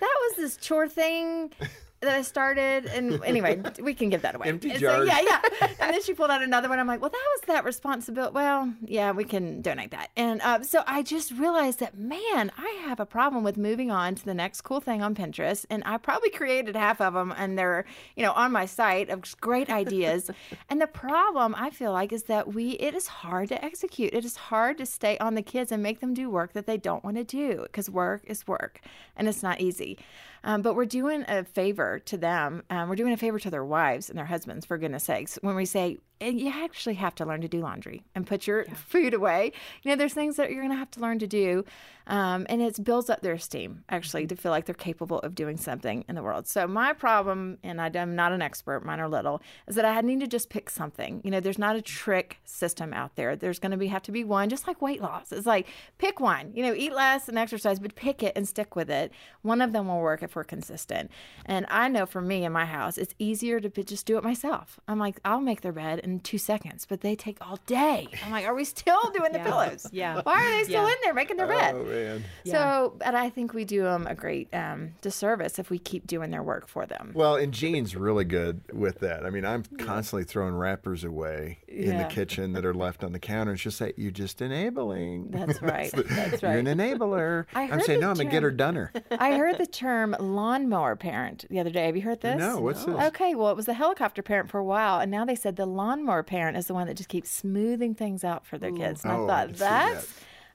was 0.00 0.36
this 0.36 0.56
chore 0.56 0.88
thing 0.88 1.52
that 2.00 2.16
I 2.16 2.22
started. 2.22 2.86
And 2.86 3.22
anyway, 3.24 3.60
we 3.80 3.94
can 3.94 4.08
give 4.08 4.22
that 4.22 4.34
away. 4.34 4.48
Empty 4.48 4.70
And 4.70 4.80
jars. 4.80 5.08
So, 5.08 5.14
yeah, 5.14 5.20
yeah. 5.20 5.68
And 5.80 5.94
then 5.94 6.02
she 6.02 6.14
pulled 6.14 6.30
out 6.30 6.42
another 6.42 6.68
one. 6.68 6.78
I'm 6.78 6.86
like, 6.86 7.00
well, 7.00 7.10
that 7.10 7.26
was 7.36 7.40
that 7.46 7.64
responsibility. 7.64 8.34
Well, 8.34 8.72
yeah, 8.84 9.12
we 9.12 9.24
can 9.24 9.60
donate 9.60 9.90
that. 9.90 10.10
And 10.16 10.40
uh, 10.42 10.62
so 10.62 10.82
I 10.86 11.02
just 11.02 11.32
realized 11.32 11.80
that, 11.80 11.98
man, 11.98 12.52
I 12.56 12.82
have 12.84 13.00
a 13.00 13.06
problem 13.06 13.42
with 13.42 13.56
moving 13.56 13.90
on 13.90 14.14
to 14.14 14.24
the 14.24 14.34
next 14.34 14.62
cool 14.62 14.80
thing 14.80 15.02
on 15.02 15.14
Pinterest. 15.14 15.66
And 15.68 15.82
I 15.84 15.98
probably 15.98 16.30
created 16.30 16.76
half 16.76 17.00
of 17.00 17.14
them 17.14 17.34
and 17.36 17.58
they're, 17.58 17.84
you 18.16 18.22
know, 18.22 18.32
on 18.32 18.52
my 18.52 18.66
site 18.66 19.10
of 19.10 19.24
great 19.40 19.68
ideas. 19.68 20.30
and 20.68 20.80
the 20.80 20.86
problem 20.86 21.54
I 21.56 21.70
feel 21.70 21.92
like 21.92 22.12
is 22.12 22.24
that 22.24 22.54
we, 22.54 22.70
it 22.72 22.94
is 22.94 23.06
hard 23.06 23.48
to 23.48 23.64
execute. 23.64 24.14
It 24.14 24.24
is 24.24 24.36
hard 24.36 24.78
to 24.78 24.86
stay 24.86 25.18
on 25.18 25.34
the 25.34 25.42
kids 25.42 25.72
and 25.72 25.82
make 25.82 26.00
them 26.00 26.14
do 26.14 26.30
work 26.30 26.52
that 26.52 26.66
they 26.66 26.76
don't 26.76 27.04
want 27.04 27.16
to 27.16 27.24
do 27.24 27.62
because 27.64 27.90
work 27.90 28.22
is 28.26 28.46
work 28.46 28.80
and 29.16 29.28
it's 29.28 29.42
not 29.42 29.60
easy. 29.60 29.98
Um, 30.44 30.62
but 30.62 30.74
we're 30.74 30.86
doing 30.86 31.24
a 31.28 31.44
favor 31.44 31.98
to 32.06 32.16
them. 32.16 32.62
Um, 32.70 32.88
we're 32.88 32.96
doing 32.96 33.12
a 33.12 33.16
favor 33.16 33.38
to 33.38 33.50
their 33.50 33.64
wives 33.64 34.08
and 34.08 34.18
their 34.18 34.26
husbands, 34.26 34.64
for 34.64 34.78
goodness 34.78 35.04
sakes, 35.04 35.38
when 35.42 35.54
we 35.54 35.66
say, 35.66 35.98
you 36.20 36.52
actually 36.54 36.94
have 36.94 37.14
to 37.14 37.24
learn 37.24 37.40
to 37.40 37.48
do 37.48 37.60
laundry 37.60 38.04
and 38.14 38.26
put 38.26 38.46
your 38.46 38.64
food 38.64 39.14
away. 39.14 39.52
You 39.82 39.90
know, 39.90 39.96
there's 39.96 40.12
things 40.12 40.36
that 40.36 40.50
you're 40.50 40.60
going 40.60 40.72
to 40.72 40.76
have 40.76 40.90
to 40.92 41.00
learn 41.00 41.18
to 41.20 41.26
do. 41.26 41.64
Um, 42.10 42.44
and 42.48 42.60
it 42.60 42.82
builds 42.82 43.08
up 43.08 43.22
their 43.22 43.34
esteem, 43.34 43.84
actually, 43.88 44.26
to 44.26 44.34
feel 44.34 44.50
like 44.50 44.66
they're 44.66 44.74
capable 44.74 45.20
of 45.20 45.34
doing 45.36 45.56
something 45.56 46.04
in 46.08 46.16
the 46.16 46.22
world. 46.24 46.48
So, 46.48 46.66
my 46.66 46.92
problem, 46.92 47.56
and 47.62 47.80
I'm 47.80 48.16
not 48.16 48.32
an 48.32 48.42
expert, 48.42 48.84
mine 48.84 48.98
are 48.98 49.08
little, 49.08 49.40
is 49.68 49.76
that 49.76 49.84
I 49.84 49.92
had 49.92 50.04
need 50.04 50.18
to 50.20 50.26
just 50.26 50.50
pick 50.50 50.68
something. 50.70 51.20
You 51.24 51.30
know, 51.30 51.38
there's 51.38 51.56
not 51.58 51.76
a 51.76 51.80
trick 51.82 52.38
system 52.44 52.92
out 52.92 53.14
there. 53.14 53.36
There's 53.36 53.60
going 53.60 53.70
to 53.70 53.76
be 53.78 53.86
have 53.86 54.02
to 54.02 54.12
be 54.12 54.24
one, 54.24 54.48
just 54.48 54.66
like 54.66 54.82
weight 54.82 55.00
loss. 55.00 55.30
It's 55.30 55.46
like 55.46 55.68
pick 55.98 56.18
one, 56.18 56.50
you 56.52 56.64
know, 56.64 56.74
eat 56.74 56.92
less 56.92 57.28
and 57.28 57.38
exercise, 57.38 57.78
but 57.78 57.94
pick 57.94 58.24
it 58.24 58.32
and 58.34 58.46
stick 58.48 58.74
with 58.74 58.90
it. 58.90 59.12
One 59.42 59.60
of 59.60 59.72
them 59.72 59.86
will 59.86 60.00
work 60.00 60.24
if 60.24 60.34
we're 60.34 60.42
consistent. 60.42 61.12
And 61.46 61.64
I 61.70 61.86
know 61.86 62.06
for 62.06 62.20
me 62.20 62.44
in 62.44 62.50
my 62.52 62.64
house, 62.64 62.98
it's 62.98 63.14
easier 63.20 63.60
to 63.60 63.68
just 63.84 64.04
do 64.04 64.18
it 64.18 64.24
myself. 64.24 64.80
I'm 64.88 64.98
like, 64.98 65.20
I'll 65.24 65.40
make 65.40 65.60
their 65.60 65.70
bed 65.72 66.00
in 66.00 66.18
two 66.18 66.38
seconds, 66.38 66.86
but 66.88 67.02
they 67.02 67.14
take 67.14 67.38
all 67.40 67.60
day. 67.66 68.08
I'm 68.24 68.32
like, 68.32 68.46
are 68.46 68.54
we 68.54 68.64
still 68.64 69.00
doing 69.14 69.30
the 69.30 69.38
Yeah. 69.40 69.44
pillows? 69.44 69.86
Yeah. 69.92 70.20
Why 70.24 70.44
are 70.44 70.50
they 70.50 70.64
still 70.64 70.82
Yeah. 70.82 70.88
in 70.88 70.96
there 71.04 71.14
making 71.14 71.36
their 71.36 71.46
bed? 71.46 71.74
Oh 71.76 71.99
man. 72.04 72.24
So, 72.46 72.94
but 72.98 73.14
I 73.14 73.30
think 73.30 73.52
we 73.54 73.64
do 73.64 73.82
them 73.82 74.06
a 74.06 74.14
great 74.14 74.52
um, 74.54 74.92
disservice 75.00 75.58
if 75.58 75.70
we 75.70 75.78
keep 75.78 76.06
doing 76.06 76.30
their 76.30 76.42
work 76.42 76.68
for 76.68 76.86
them. 76.86 77.12
Well, 77.14 77.36
and 77.36 77.52
Jean's 77.52 77.94
really 77.96 78.24
good 78.24 78.60
with 78.72 79.00
that. 79.00 79.24
I 79.26 79.30
mean, 79.30 79.44
I'm 79.44 79.64
constantly 79.78 80.24
throwing 80.24 80.54
wrappers 80.54 81.04
away 81.04 81.58
in 81.68 81.96
the 81.98 82.04
kitchen 82.04 82.52
that 82.54 82.64
are 82.64 82.74
left 82.74 83.04
on 83.04 83.12
the 83.12 83.18
counter. 83.18 83.52
And 83.52 83.60
she'll 83.60 83.72
say, 83.72 83.92
"You're 83.96 84.10
just 84.10 84.40
enabling." 84.40 85.30
That's 85.30 85.60
right. 85.62 85.90
That's 85.92 86.42
right. 86.42 86.50
You're 86.52 86.58
an 86.60 86.66
enabler. 86.66 87.46
I 87.54 87.62
I'm 87.70 87.80
saying, 87.80 88.00
the 88.00 88.06
no, 88.06 88.10
I'm 88.12 88.20
a 88.20 88.22
term- 88.24 88.32
getter 88.32 88.50
dunner. 88.50 88.92
I 89.12 89.32
heard 89.36 89.58
the 89.58 89.66
term 89.66 90.16
lawnmower 90.18 90.96
parent 90.96 91.44
the 91.50 91.60
other 91.60 91.70
day. 91.70 91.86
Have 91.86 91.96
you 91.96 92.02
heard 92.02 92.20
this? 92.20 92.38
No, 92.38 92.60
what's 92.60 92.84
this? 92.84 92.94
Okay, 93.08 93.34
well, 93.34 93.50
it 93.50 93.56
was 93.56 93.66
the 93.66 93.74
helicopter 93.74 94.22
parent 94.22 94.50
for 94.50 94.58
a 94.58 94.64
while, 94.64 95.00
and 95.00 95.10
now 95.10 95.24
they 95.24 95.34
said 95.34 95.56
the 95.56 95.66
lawnmower 95.66 96.22
parent 96.22 96.56
is 96.56 96.66
the 96.66 96.74
one 96.74 96.86
that 96.86 96.96
just 96.96 97.08
keeps 97.08 97.30
smoothing 97.30 97.94
things 97.94 98.24
out 98.24 98.46
for 98.46 98.58
their 98.58 98.72
kids. 98.72 99.04
And 99.04 99.12
Oh, 99.12 99.26
I 99.28 99.42
I 99.42 99.46
thought, 99.46 99.46
can 99.48 99.54
see 99.56 99.60
that. 99.64 100.06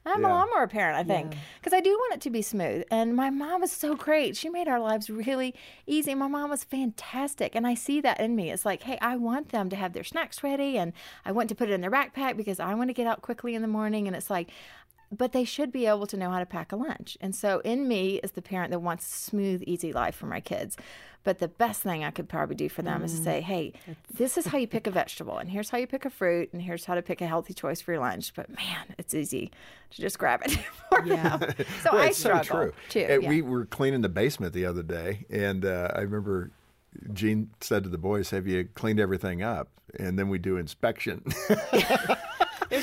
That's. 0.05 0.15
I'm 0.15 0.21
Yeah. 0.21 0.29
a 0.29 0.33
lawnmower 0.33 0.67
parent, 0.67 0.97
I 0.97 1.03
think, 1.03 1.35
because 1.59 1.73
I 1.73 1.81
do 1.81 1.89
want 1.91 2.13
it 2.13 2.21
to 2.21 2.29
be 2.29 2.41
smooth. 2.41 2.83
And 2.91 3.15
my 3.15 3.29
mom 3.29 3.61
was 3.61 3.71
so 3.71 3.95
great. 3.95 4.37
She 4.37 4.49
made 4.49 4.67
our 4.67 4.79
lives 4.79 5.09
really 5.09 5.53
easy. 5.87 6.15
My 6.15 6.27
mom 6.27 6.49
was 6.51 6.63
fantastic. 6.63 7.55
And 7.55 7.65
I 7.67 7.73
see 7.73 7.99
that 8.01 8.19
in 8.19 8.35
me. 8.35 8.51
It's 8.51 8.65
like, 8.65 8.83
hey, 8.83 8.97
I 9.01 9.17
want 9.17 9.49
them 9.49 9.69
to 9.69 9.75
have 9.75 9.93
their 9.93 10.03
snacks 10.03 10.43
ready 10.43 10.77
and 10.77 10.93
I 11.25 11.31
want 11.31 11.49
to 11.49 11.55
put 11.55 11.69
it 11.69 11.73
in 11.73 11.81
their 11.81 11.91
backpack 11.91 12.37
because 12.37 12.59
I 12.59 12.73
want 12.75 12.89
to 12.89 12.93
get 12.93 13.07
out 13.07 13.21
quickly 13.21 13.55
in 13.55 13.61
the 13.61 13.67
morning. 13.67 14.07
And 14.07 14.15
it's 14.15 14.29
like, 14.29 14.49
but 15.11 15.31
they 15.31 15.43
should 15.43 15.71
be 15.71 15.85
able 15.85 16.07
to 16.07 16.17
know 16.17 16.29
how 16.29 16.39
to 16.39 16.45
pack 16.45 16.71
a 16.71 16.75
lunch. 16.75 17.17
And 17.21 17.33
so, 17.35 17.59
in 17.59 17.87
me 17.87 18.15
is 18.23 18.31
the 18.31 18.41
parent 18.41 18.71
that 18.71 18.79
wants 18.79 19.05
a 19.07 19.17
smooth, 19.19 19.63
easy 19.67 19.91
life 19.93 20.15
for 20.15 20.25
my 20.27 20.39
kids. 20.39 20.77
But 21.23 21.39
the 21.39 21.47
best 21.47 21.81
thing 21.81 22.03
I 22.03 22.11
could 22.11 22.29
probably 22.29 22.55
do 22.55 22.69
for 22.69 22.83
them 22.83 23.03
is 23.03 23.11
to 23.17 23.17
say, 23.23 23.41
hey, 23.41 23.73
this 24.13 24.37
is 24.37 24.45
how 24.45 24.59
you 24.59 24.67
pick 24.75 24.85
a 24.85 24.91
vegetable, 24.91 25.39
and 25.39 25.49
here's 25.49 25.71
how 25.71 25.79
you 25.79 25.87
pick 25.87 26.05
a 26.05 26.09
fruit, 26.11 26.49
and 26.53 26.61
here's 26.61 26.85
how 26.85 26.93
to 26.93 27.01
pick 27.01 27.19
a 27.19 27.25
healthy 27.25 27.53
choice 27.55 27.81
for 27.81 27.93
your 27.93 28.01
lunch. 28.01 28.31
But 28.35 28.47
man, 28.49 28.93
it's 28.99 29.13
easy 29.15 29.49
to 29.91 30.01
just 30.01 30.19
grab 30.19 30.41
it. 30.45 30.51
for 30.89 31.03
Yeah. 31.05 31.37
them. 31.37 31.53
So 31.81 31.89
Well, 31.93 32.01
I 32.03 32.11
struggle 32.11 32.43
so 32.43 32.53
true. 32.53 32.73
too. 32.89 32.99
Yeah. 33.23 33.29
We 33.29 33.41
were 33.41 33.65
cleaning 33.65 34.01
the 34.01 34.09
basement 34.09 34.53
the 34.53 34.65
other 34.67 34.83
day, 34.83 35.25
and 35.31 35.65
uh, 35.65 35.89
I 35.95 36.01
remember 36.01 36.51
Jean 37.11 37.49
said 37.59 37.83
to 37.83 37.89
the 37.89 37.97
boys, 37.97 38.29
"Have 38.29 38.45
you 38.45 38.69
cleaned 38.75 38.99
everything 38.99 39.41
up?" 39.41 39.69
And 39.99 40.19
then 40.19 40.29
we 40.29 40.37
do 40.37 40.57
inspection. 40.57 41.23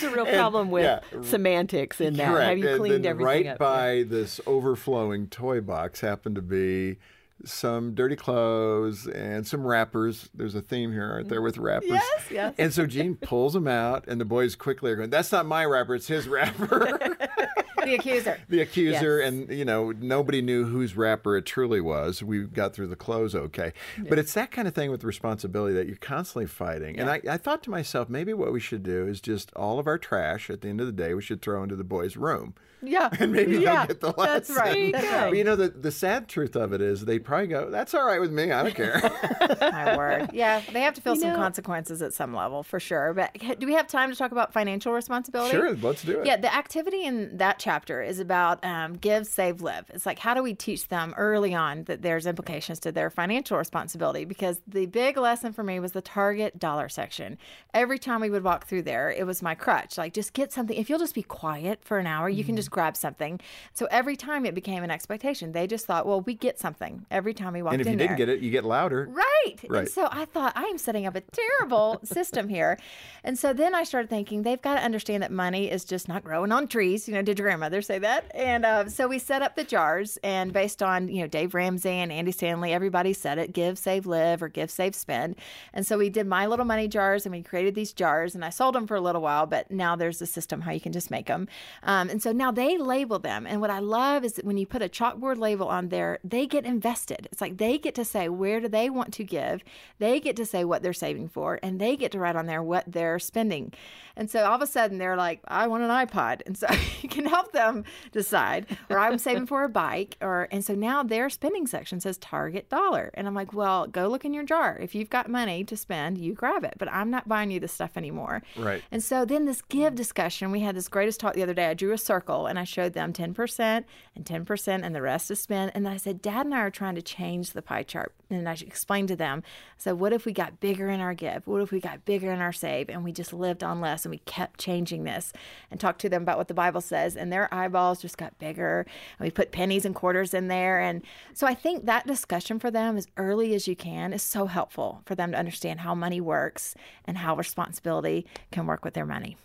There's 0.03 0.13
a 0.13 0.17
real 0.17 0.27
problem 0.27 0.71
with 0.71 0.85
yeah. 0.85 1.23
semantics 1.23 2.01
in 2.01 2.15
that. 2.15 2.29
Correct. 2.29 2.49
Have 2.49 2.59
you 2.59 2.69
And 2.69 2.79
cleaned 2.79 3.05
then 3.05 3.11
everything 3.11 3.45
right 3.45 3.47
up? 3.47 3.59
by 3.59 4.05
this 4.07 4.41
overflowing 4.47 5.29
toy 5.29 5.61
box 5.61 6.01
happened 6.01 6.35
to 6.37 6.43
be 6.43 6.99
some 7.45 7.95
dirty 7.95 8.15
clothes 8.15 9.07
and 9.07 9.47
some 9.47 9.67
wrappers. 9.67 10.31
There's 10.35 10.55
a 10.55 10.61
theme 10.61 10.93
here, 10.93 11.11
aren't 11.11 11.29
there, 11.29 11.43
with 11.43 11.59
wrappers? 11.59 11.91
Yes, 11.91 12.25
yes. 12.31 12.55
And 12.59 12.73
so 12.73 12.87
Jean 12.87 13.17
pulls 13.17 13.53
them 13.55 13.67
out, 13.67 14.05
and 14.07 14.21
the 14.21 14.25
boys 14.25 14.55
quickly 14.55 14.93
are 14.93 14.97
going, 14.97 15.11
"That's 15.11 15.33
not 15.33 15.47
my 15.47 15.65
wrapper; 15.65 15.95
it's 15.97 16.07
his 16.07 16.29
wrapper." 16.29 17.17
the 17.87 17.95
accuser. 17.95 18.39
the 18.49 18.61
accuser, 18.61 19.19
Yes. 19.21 19.29
and 19.33 19.51
you 19.51 19.65
know 19.65 19.93
nobody 19.93 20.43
knew 20.43 20.65
whose 20.65 20.97
wrapper 20.97 21.37
it 21.37 21.47
truly 21.47 21.81
was. 21.81 22.23
We 22.23 22.45
got 22.45 22.75
through 22.75 22.89
the 22.89 22.97
clothes 22.97 23.35
okay, 23.35 23.73
but 24.09 24.19
it's 24.19 24.35
that 24.35 24.51
kind 24.51 24.67
of 24.69 24.75
thing 24.75 24.91
with 24.91 25.05
responsibility 25.05 25.75
that 25.75 25.87
you're 25.87 25.97
constantly 25.97 26.47
fighting. 26.47 26.99
And 26.99 27.11
I, 27.11 27.21
I 27.29 27.37
thought 27.37 27.63
to 27.65 27.71
myself, 27.71 28.09
maybe 28.09 28.33
what 28.33 28.53
we 28.53 28.61
should 28.61 28.83
do 28.83 29.07
is 29.07 29.21
just 29.21 29.53
all 29.55 29.79
of 29.79 29.87
our 29.87 29.99
trash 29.99 30.51
at 30.51 30.61
the 30.61 30.69
end 30.69 30.81
of 30.81 30.87
the 30.87 30.93
day 30.93 31.15
we 31.15 31.23
should 31.23 31.43
throw 31.43 31.63
into 31.63 31.77
the 31.77 31.85
boys' 31.85 32.17
room. 32.17 32.55
Yeah. 32.83 33.09
And 33.21 33.33
maybe 33.33 33.59
yeah. 33.59 33.87
they'll 33.87 33.87
get 33.87 34.01
the 34.01 34.13
That's 34.13 34.49
lesson. 34.51 34.57
right. 34.57 34.93
That's 34.93 35.07
But 35.07 35.13
right. 35.23 35.37
you 35.37 35.45
know, 35.45 35.57
the, 35.57 35.69
the 35.69 35.91
sad 35.93 36.29
truth 36.29 36.57
of 36.57 36.73
it 36.73 36.81
is 36.81 37.05
they 37.05 37.19
probably 37.19 37.47
go, 37.49 37.71
that's 37.71 37.95
all 37.95 38.05
right 38.05 38.21
with 38.21 38.33
me. 38.33 38.51
I 38.51 38.63
don't 38.65 38.75
care. 38.75 39.01
My 39.61 39.97
word. 39.97 40.31
Yeah, 40.33 40.61
they 40.73 40.81
have 40.81 40.95
to 40.95 41.01
feel 41.01 41.15
You 41.15 41.21
some 41.21 41.31
know- 41.31 41.37
consequences 41.37 42.03
at 42.03 42.13
some 42.13 42.35
level 42.35 42.63
for 42.63 42.81
sure. 42.81 43.13
But 43.15 43.37
do 43.59 43.67
we 43.67 43.75
have 43.75 43.87
time 43.87 44.11
to 44.11 44.17
talk 44.17 44.33
about 44.33 44.53
financial 44.53 44.93
responsibility? 44.93 45.51
sure, 45.53 45.75
let's 45.77 46.03
do 46.03 46.21
it. 46.21 46.27
Yeah, 46.27 46.37
the 46.37 46.53
activity 46.55 47.05
in 47.05 47.37
that 47.37 47.59
chapter 47.59 48.03
is 48.03 48.19
about 48.19 48.65
um, 48.65 48.95
give, 48.95 49.27
save, 49.27 49.61
live. 49.63 49.91
It's 49.95 50.07
like 50.07 50.19
how 50.19 50.35
do 50.35 50.43
we 50.43 50.55
teach 50.55 50.89
them 50.89 51.15
early 51.17 51.55
on 51.55 51.85
that 51.85 52.03
there's 52.03 52.27
implications 52.27 52.81
to 52.81 52.93
their 52.93 53.11
financial 53.11 53.59
responsibility? 53.59 54.25
Because 54.25 54.61
the 54.67 54.87
big 54.87 55.17
lesson 55.17 55.53
for 55.53 55.63
me 55.63 55.79
was 55.81 55.93
the 55.93 56.03
target 56.03 56.59
dollar 56.59 56.89
section. 56.89 57.39
Every 57.75 57.99
time 57.99 58.21
we 58.21 58.31
would 58.31 58.45
walk 58.45 58.67
through 58.67 58.83
there, 58.83 59.11
it 59.11 59.27
was 59.27 59.43
my 59.43 59.55
crutch. 59.55 59.99
Like 59.99 60.15
just 60.15 60.33
get 60.33 60.53
something. 60.53 60.77
If 60.77 60.89
you'll 60.91 60.99
just 60.99 61.15
be 61.15 61.23
quiet 61.23 61.81
for 61.85 61.99
an 61.99 62.07
hour, 62.07 62.29
you 62.29 62.43
can 62.45 62.57
just 62.57 62.71
grab 62.73 62.97
something. 62.97 63.41
So 63.73 63.87
every 63.91 64.17
time 64.17 64.45
it 64.45 64.55
became 64.55 64.83
an 64.83 64.91
expectation. 64.91 65.53
They 65.53 65.67
just 65.67 65.87
thought, 65.87 66.07
well, 66.07 66.21
we 66.21 66.35
get 66.35 66.59
something 66.59 67.07
every 67.11 67.35
time 67.35 67.53
we 67.53 67.63
walked 67.63 67.75
in. 67.75 67.81
and 67.81 67.89
if 67.89 67.93
in 67.93 67.93
you 67.93 67.99
there. 67.99 68.09
didn't 68.09 68.19
get 68.19 68.29
it, 68.29 68.41
you 68.41 68.51
get 68.51 68.65
louder. 68.65 69.09
Right. 69.11 69.61
Right. 69.69 69.81
And 69.81 69.89
so 69.89 70.09
I 70.11 70.25
thought, 70.25 70.53
I 70.57 70.65
am 70.65 70.79
setting 70.79 71.07
up 71.07 71.17
a 71.17 71.21
terrible 71.21 72.01
system 72.05 72.49
here. 72.49 72.79
And 73.25 73.39
so 73.39 73.53
then 73.53 73.75
I 73.75 73.85
started 73.85 74.09
thinking, 74.09 74.43
they've 74.43 74.61
got 74.61 74.75
to 74.75 74.85
understand 74.85 75.23
that 75.23 75.33
money 75.33 75.71
is 75.71 75.85
just 75.85 76.09
not 76.09 76.25
growing 76.25 76.53
on 76.53 76.69
trees. 76.69 77.09
You 77.09 77.15
know, 77.15 77.23
did 77.23 77.39
your 77.39 77.47
grandmother 77.47 77.83
say 77.83 77.99
that? 77.99 78.31
And 78.35 78.65
uh, 78.65 78.89
so 78.89 79.09
we 79.09 79.19
set 79.19 79.43
up 79.43 79.57
the 79.57 79.65
jars, 79.65 80.19
and 80.23 80.53
based 80.53 80.83
on, 80.83 81.09
you 81.09 81.23
know, 81.23 81.27
Dave 81.27 81.55
Ramsey 81.55 81.91
and 81.91 82.13
Andy 82.13 82.33
Stanley, 82.33 82.73
everybody 82.73 83.13
said 83.13 83.39
it 83.39 83.53
give, 83.53 83.79
save, 83.79 84.07
live, 84.07 84.43
or 84.43 84.49
give, 84.49 84.71
save, 84.71 84.95
spend. 84.95 85.37
And 85.73 85.87
so 85.87 85.99
we 85.99 86.11
did 86.11 86.27
my 86.27 86.47
little 86.47 86.65
money 86.65 86.89
jars, 86.89 87.27
and 87.27 87.35
we 87.35 87.43
created 87.43 87.75
these 87.75 87.93
jars, 87.93 88.35
and 88.35 88.45
I 88.45 88.51
sold 88.51 88.75
them 88.75 88.87
for 88.87 88.97
a 88.97 89.01
little 89.01 89.23
while, 89.23 89.47
but 89.47 89.71
now 89.71 89.97
there's 89.97 90.23
a 90.23 90.27
system 90.27 90.63
how 90.63 90.73
you 90.73 90.81
can 90.81 90.93
just 90.93 91.11
make 91.11 91.27
them. 91.27 91.49
Um, 91.83 92.09
and 92.09 92.23
so 92.23 92.33
now 92.33 92.51
they 92.51 92.62
label 92.77 93.19
them. 93.19 93.47
And 93.47 93.61
what 93.61 93.71
I 93.71 93.79
love 93.79 94.25
is 94.25 94.35
that 94.35 94.45
when 94.45 94.57
you 94.57 94.67
put 94.67 94.83
a 94.83 94.89
chalkboard 94.89 95.39
label 95.39 95.69
on 95.69 95.89
there, 95.89 96.19
they 96.25 96.47
get 96.47 96.65
invested. 96.65 97.29
It's 97.31 97.41
like 97.41 97.59
they 97.59 97.79
get 97.79 97.95
to 97.97 98.05
say 98.05 98.29
where 98.29 98.61
do 98.61 98.69
they 98.69 98.91
want 98.91 99.13
to 99.15 99.25
give, 99.25 99.63
they 99.99 100.21
get 100.21 100.37
to 100.37 100.47
say 100.47 100.65
what 100.65 100.83
they're 100.83 100.93
saving 100.93 101.29
for, 101.29 101.59
and 101.63 101.81
they 101.81 101.97
get 101.97 102.13
to 102.13 102.19
write 102.19 102.37
on 102.37 102.47
there 102.47 102.63
what 102.63 102.85
they're 102.87 103.19
spending. 103.19 103.73
And 104.17 104.31
so 104.31 104.45
all 104.45 104.57
of 104.57 104.63
a 104.63 104.67
sudden 104.67 104.99
they're 104.99 105.17
like, 105.17 105.41
I 105.49 105.67
want 105.67 105.85
an 105.85 105.91
iPod. 105.91 106.43
And 106.47 106.57
so 106.57 106.67
you 107.03 107.09
can 107.09 107.27
help 107.27 107.53
them 107.53 107.85
decide, 108.13 108.67
or 108.91 108.99
I'm 108.99 109.19
saving 109.19 109.47
for 109.47 109.65
a 109.65 109.69
bike, 109.69 110.17
or 110.21 110.49
and 110.51 110.65
so 110.65 110.75
now 110.75 111.03
their 111.03 111.31
spending 111.31 111.67
section 111.67 112.01
says 112.01 112.19
target 112.19 112.69
dollar. 112.69 113.11
And 113.15 113.27
I'm 113.27 113.35
like, 113.35 113.53
well, 113.53 113.87
go 113.87 114.09
look 114.09 114.25
in 114.25 114.35
your 114.35 114.45
jar. 114.45 114.79
If 114.81 114.95
you've 114.95 115.11
got 115.11 115.29
money 115.29 115.65
to 115.65 115.77
spend, 115.77 116.19
you 116.19 116.35
grab 116.35 116.65
it. 116.65 116.75
But 116.79 116.93
I'm 116.93 117.11
not 117.11 117.29
buying 117.29 117.51
you 117.51 117.61
this 117.61 117.73
stuff 117.73 117.97
anymore. 117.97 118.43
Right. 118.57 118.83
And 118.91 119.03
so 119.03 119.25
then 119.25 119.47
this 119.47 119.63
give 119.63 119.95
discussion, 119.95 120.51
we 120.51 120.61
had 120.61 120.77
this 120.77 120.89
greatest 120.89 121.21
talk 121.21 121.35
the 121.35 121.43
other 121.43 121.55
day. 121.55 121.67
I 121.67 121.75
drew 121.75 121.93
a 121.93 121.99
circle 121.99 122.47
and 122.53 122.59
I 122.59 122.65
showed 122.65 122.93
them 122.93 123.15
10% 123.15 123.85
and 124.15 124.25
10% 124.25 124.85
and 124.85 124.95
the 124.95 125.01
rest 125.01 125.31
is 125.31 125.41
spent. 125.41 125.73
And 125.75 125.87
then 125.87 125.93
I 125.95 125.97
said, 125.97 126.21
Dad 126.21 126.45
and 126.45 126.55
I 126.55 126.61
are 126.61 126.71
trying 126.71 126.95
to 126.97 127.03
change 127.03 127.53
the 127.53 127.63
pie 127.63 127.83
chart. 127.83 128.13
And 128.29 128.47
I 128.47 128.53
explained 128.53 129.09
to 129.09 129.17
them, 129.17 129.43
so 129.79 129.95
what 129.95 130.13
if 130.13 130.27
we 130.27 130.33
got 130.33 130.61
bigger 130.61 130.91
in 130.91 131.01
our 131.01 131.15
give? 131.15 131.47
What 131.47 131.63
if 131.63 131.73
we 131.73 131.81
got 131.81 132.05
bigger 132.05 132.31
in 132.31 132.41
our 132.41 132.53
save 132.53 132.91
and 132.91 133.05
we 133.05 133.11
just 133.11 133.33
lived 133.33 133.65
on 133.65 133.81
less 133.81 134.05
and 134.05 134.11
we 134.11 134.19
kept 134.19 134.61
changing 134.61 135.05
this 135.05 135.33
and 135.71 135.81
talked 135.81 136.01
to 136.03 136.11
them 136.11 136.23
about 136.23 136.37
what 136.37 136.49
the 136.49 136.55
Bible 136.55 136.83
says 136.83 137.17
and 137.17 137.33
their 137.33 137.53
eyeballs 137.53 138.03
just 138.03 138.19
got 138.19 138.39
bigger 138.39 138.87
and 139.19 139.27
we 139.27 139.31
put 139.31 139.51
pennies 139.51 139.87
and 139.87 139.95
quarters 139.95 140.35
in 140.35 140.49
there. 140.49 140.79
And 140.79 141.03
so 141.33 141.47
I 141.47 141.55
think 141.55 141.87
that 141.87 142.07
discussion 142.07 142.59
for 142.59 142.71
them 142.71 142.99
as 142.99 143.09
early 143.17 143.55
as 143.55 143.67
you 143.67 143.75
can 143.75 144.13
is 144.13 144.23
so 144.23 144.47
helpful 144.47 145.03
for 145.07 145.15
them 145.15 145.33
to 145.33 145.39
understand 145.39 145.81
how 145.81 145.95
money 145.95 146.21
works 146.21 146.75
and 147.07 147.19
how 147.19 147.35
responsibility 147.35 148.27
can 148.51 148.67
work 148.67 148.85
with 148.85 148.95
their 148.95 149.07
money. 149.07 149.37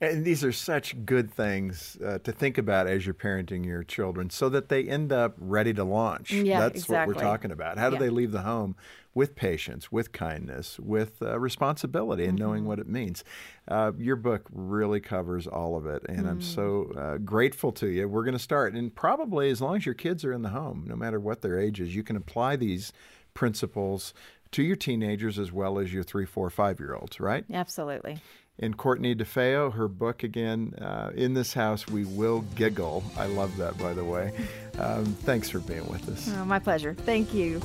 And 0.00 0.26
these 0.26 0.44
are 0.44 0.52
such 0.52 1.06
good 1.06 1.30
things 1.32 1.96
uh, 2.04 2.18
to 2.18 2.30
think 2.32 2.58
about 2.58 2.86
as 2.86 3.06
you're 3.06 3.14
parenting 3.14 3.64
your 3.64 3.82
children 3.82 4.28
so 4.28 4.50
that 4.50 4.68
they 4.68 4.84
end 4.84 5.10
up 5.10 5.34
ready 5.38 5.72
to 5.72 5.84
launch. 5.84 6.32
Yeah, 6.32 6.60
That's 6.60 6.80
exactly. 6.80 6.96
what 6.96 7.06
we're 7.22 7.28
talking 7.28 7.50
about. 7.50 7.78
How 7.78 7.88
do 7.88 7.94
Yeah. 7.96 8.00
they 8.00 8.10
leave 8.10 8.30
the 8.30 8.42
home 8.42 8.76
with 9.14 9.34
patience, 9.34 9.90
with 9.90 10.12
kindness, 10.12 10.78
with 10.78 11.22
uh, 11.22 11.38
responsibility, 11.40 12.26
and 12.26 12.38
knowing 12.38 12.60
Mm-hmm. 12.60 12.68
what 12.68 12.78
it 12.78 12.86
means? 12.88 13.24
Uh, 13.66 13.92
your 13.96 14.16
book 14.16 14.46
really 14.52 15.00
covers 15.00 15.46
all 15.46 15.76
of 15.78 15.86
it, 15.86 16.02
and 16.06 16.28
I'm 16.28 16.42
so 16.42 16.90
Mm. 16.94 16.96
uh, 16.98 17.18
grateful 17.18 17.72
to 17.72 17.86
you. 17.88 18.06
We're 18.06 18.24
going 18.24 18.34
to 18.36 18.38
start, 18.38 18.74
and 18.74 18.94
probably 18.94 19.48
as 19.48 19.62
long 19.62 19.76
as 19.76 19.86
your 19.86 19.94
kids 19.94 20.22
are 20.26 20.32
in 20.34 20.42
the 20.42 20.50
home, 20.50 20.84
no 20.86 20.96
matter 20.96 21.18
what 21.18 21.40
their 21.40 21.58
age 21.58 21.80
is, 21.80 21.96
you 21.96 22.02
can 22.02 22.16
apply 22.16 22.56
these 22.56 22.92
principles 23.32 24.12
to 24.50 24.62
your 24.62 24.76
teenagers 24.76 25.38
as 25.38 25.50
well 25.52 25.78
as 25.78 25.92
your 25.94 26.02
three, 26.02 26.26
four, 26.26 26.50
five 26.50 26.78
year 26.78 26.94
olds, 26.94 27.18
right? 27.18 27.44
Absolutely. 27.50 28.18
And 28.58 28.76
Courtney 28.76 29.14
DeFeo, 29.14 29.72
her 29.74 29.86
book 29.86 30.22
again, 30.22 30.74
uh, 30.80 31.10
In 31.14 31.34
This 31.34 31.52
House 31.52 31.86
We 31.86 32.04
Will 32.04 32.40
Giggle. 32.54 33.04
I 33.16 33.26
love 33.26 33.54
that, 33.58 33.76
by 33.76 33.92
the 33.92 34.04
way. 34.04 34.32
Um, 34.78 35.04
thanks 35.04 35.50
for 35.50 35.58
being 35.58 35.86
with 35.88 36.08
us. 36.08 36.32
Oh, 36.36 36.44
my 36.44 36.58
pleasure. 36.58 36.94
Thank 36.94 37.34
you. 37.34 37.60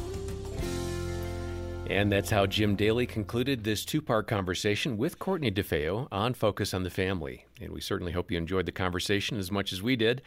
And 1.90 2.12
that's 2.12 2.30
how 2.30 2.46
Jim 2.46 2.76
Daly 2.76 3.06
concluded 3.06 3.64
this 3.64 3.84
two 3.84 4.02
part 4.02 4.28
conversation 4.28 4.98
with 4.98 5.20
Courtney 5.20 5.52
DeFeo 5.52 6.08
on 6.12 6.34
Focus 6.34 6.74
on 6.74 6.84
the 6.84 6.90
Family. 6.90 7.46
And 7.60 7.72
we 7.72 7.82
certainly 7.82 8.12
hope 8.12 8.32
you 8.32 8.38
enjoyed 8.38 8.66
the 8.66 8.72
conversation 8.72 9.38
as 9.38 9.52
much 9.52 9.74
as 9.74 9.82
we 9.82 9.96
did, 9.96 10.22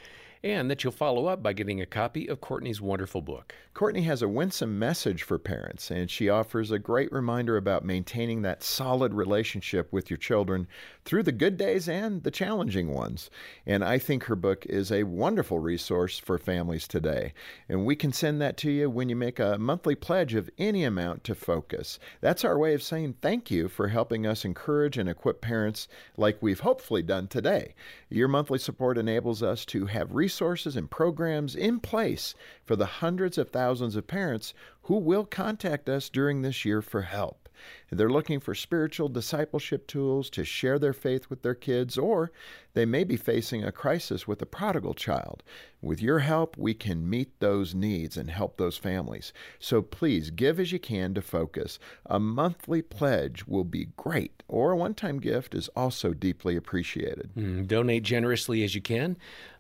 and 0.45 0.71
that 0.71 0.85
you'll 0.85 0.93
follow 0.93 1.25
up 1.25 1.43
by 1.43 1.55
getting 1.55 1.81
a 1.81 1.87
copy 1.87 2.29
of 2.29 2.43
Courtney's 2.43 2.79
wonderful 2.79 3.23
book. 3.23 3.55
Courtney 3.73 4.03
has 4.03 4.21
a 4.21 4.29
winsome 4.29 4.79
message 4.79 5.23
for 5.23 5.39
parents, 5.39 5.91
and 5.91 6.11
she 6.11 6.29
offers 6.29 6.71
a 6.71 6.79
great 6.79 7.11
reminder 7.11 7.57
about 7.57 7.83
maintaining 7.83 8.43
that 8.43 8.63
solid 8.63 9.15
relationship 9.15 9.91
with 9.91 10.11
your 10.11 10.19
children 10.19 10.69
through 11.05 11.23
the 11.23 11.33
good 11.33 11.57
days 11.57 11.89
and 11.89 12.23
the 12.23 12.31
challenging 12.31 12.93
ones. 12.93 13.31
And 13.67 13.85
I 13.85 13.99
think 13.99 14.25
her 14.25 14.37
book 14.37 14.65
is 14.67 14.91
a 14.91 15.03
wonderful 15.03 15.59
resource 15.59 16.19
for 16.19 16.39
families 16.39 16.89
today. 16.89 17.33
And 17.69 17.85
we 17.85 17.97
can 17.97 18.13
send 18.13 18.41
that 18.41 18.57
to 18.59 18.71
you 18.71 18.89
when 18.89 19.09
you 19.09 19.17
make 19.17 19.39
a 19.39 19.59
monthly 19.59 19.95
pledge 19.95 20.35
of 20.35 20.51
any 20.59 20.85
amount 20.85 21.25
to 21.25 21.35
Focus. 21.35 21.99
That's 22.21 22.45
our 22.45 22.59
way 22.59 22.75
of 22.75 22.83
saying 22.83 23.17
thank 23.21 23.51
you 23.51 23.69
for 23.69 23.89
helping 23.89 24.27
us 24.27 24.45
encourage 24.45 24.97
and 24.97 25.09
equip 25.09 25.41
parents 25.41 25.89
like 26.17 26.41
we've 26.41 26.61
hopefully 26.61 27.03
done 27.03 27.29
today. 27.29 27.75
Your 28.09 28.29
monthly 28.29 28.59
support 28.59 28.97
enables 28.97 29.43
us 29.43 29.65
to 29.67 29.87
have 29.87 30.15
resources 30.15 30.77
and 30.77 30.91
programs 30.91 31.55
in 31.55 31.81
place 31.81 32.35
for 32.65 32.77
the 32.77 32.87
hundreds 32.87 33.37
of 33.37 33.51
thousands 33.51 33.97
of 33.97 34.07
parents 34.07 34.55
who 34.83 34.97
will 34.97 35.25
contact 35.25 35.89
us 35.89 36.09
during 36.09 36.43
this 36.43 36.65
year 36.65 36.81
for 36.81 37.03
help. 37.03 37.44
They're 37.91 38.11
looking 38.11 38.41
for 38.41 38.55
spiritual 38.55 39.09
discipleship 39.09 39.87
tools 39.87 40.31
to 40.31 40.45
share 40.45 40.79
their 40.79 40.93
faith 40.93 41.31
with 41.31 41.43
their 41.43 41.55
kids, 41.55 41.97
or 41.97 42.31
they 42.75 42.85
may 42.85 43.05
be 43.05 43.17
facing 43.17 43.65
a 43.65 43.73
crisis 43.73 44.27
with 44.27 44.43
a 44.43 44.47
prodigal 44.47 44.95
child. 44.95 45.43
With 45.81 46.01
your 46.01 46.21
help, 46.21 46.57
we 46.57 46.75
can 46.75 47.09
meet 47.09 47.39
those 47.41 47.75
needs 47.75 48.17
and 48.17 48.31
help 48.31 48.57
those 48.57 48.79
families. 48.79 49.33
So 49.59 49.83
please 49.83 50.31
give 50.31 50.59
as 50.59 50.73
you 50.73 50.79
can 50.79 51.15
to 51.15 51.23
Focus. 51.23 51.79
A 52.07 52.19
monthly 52.19 52.83
pledge 52.83 53.47
will 53.47 53.65
be 53.65 53.89
great, 53.97 54.43
or 54.49 54.73
a 54.73 54.77
one 54.77 54.95
time 54.95 55.21
gift 55.21 55.55
is 55.55 55.69
also 55.77 56.15
deeply 56.15 56.57
appreciated. 56.57 57.31
Mm, 57.37 57.67
donate 57.67 58.03
generously 58.03 58.65
as 58.65 58.75
you 58.75 58.81
can 58.81 59.17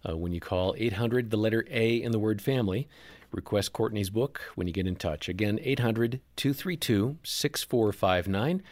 uh, 0.08 0.16
when 0.16 0.32
you 0.32 0.40
call 0.40 0.74
800, 0.78 1.30
the 1.30 1.36
letter 1.36 1.64
A 1.70 1.96
in 1.96 2.12
the 2.12 2.18
word 2.18 2.42
family. 2.42 2.88
Request 3.34 3.72
Courtney's 3.72 4.10
book 4.10 4.40
when 4.54 4.66
you 4.66 4.72
get 4.72 4.86
in 4.86 4.96
touch. 4.96 5.28
Again, 5.28 5.58
800 5.62 6.20
232 6.36 7.18
6459, 7.22 8.62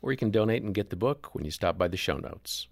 or 0.00 0.10
you 0.12 0.16
can 0.16 0.30
donate 0.30 0.62
and 0.62 0.74
get 0.74 0.90
the 0.90 0.96
book 0.96 1.34
when 1.34 1.44
you 1.44 1.50
stop 1.50 1.76
by 1.76 1.88
the 1.88 1.96
show 1.96 2.18
notes. 2.18 2.68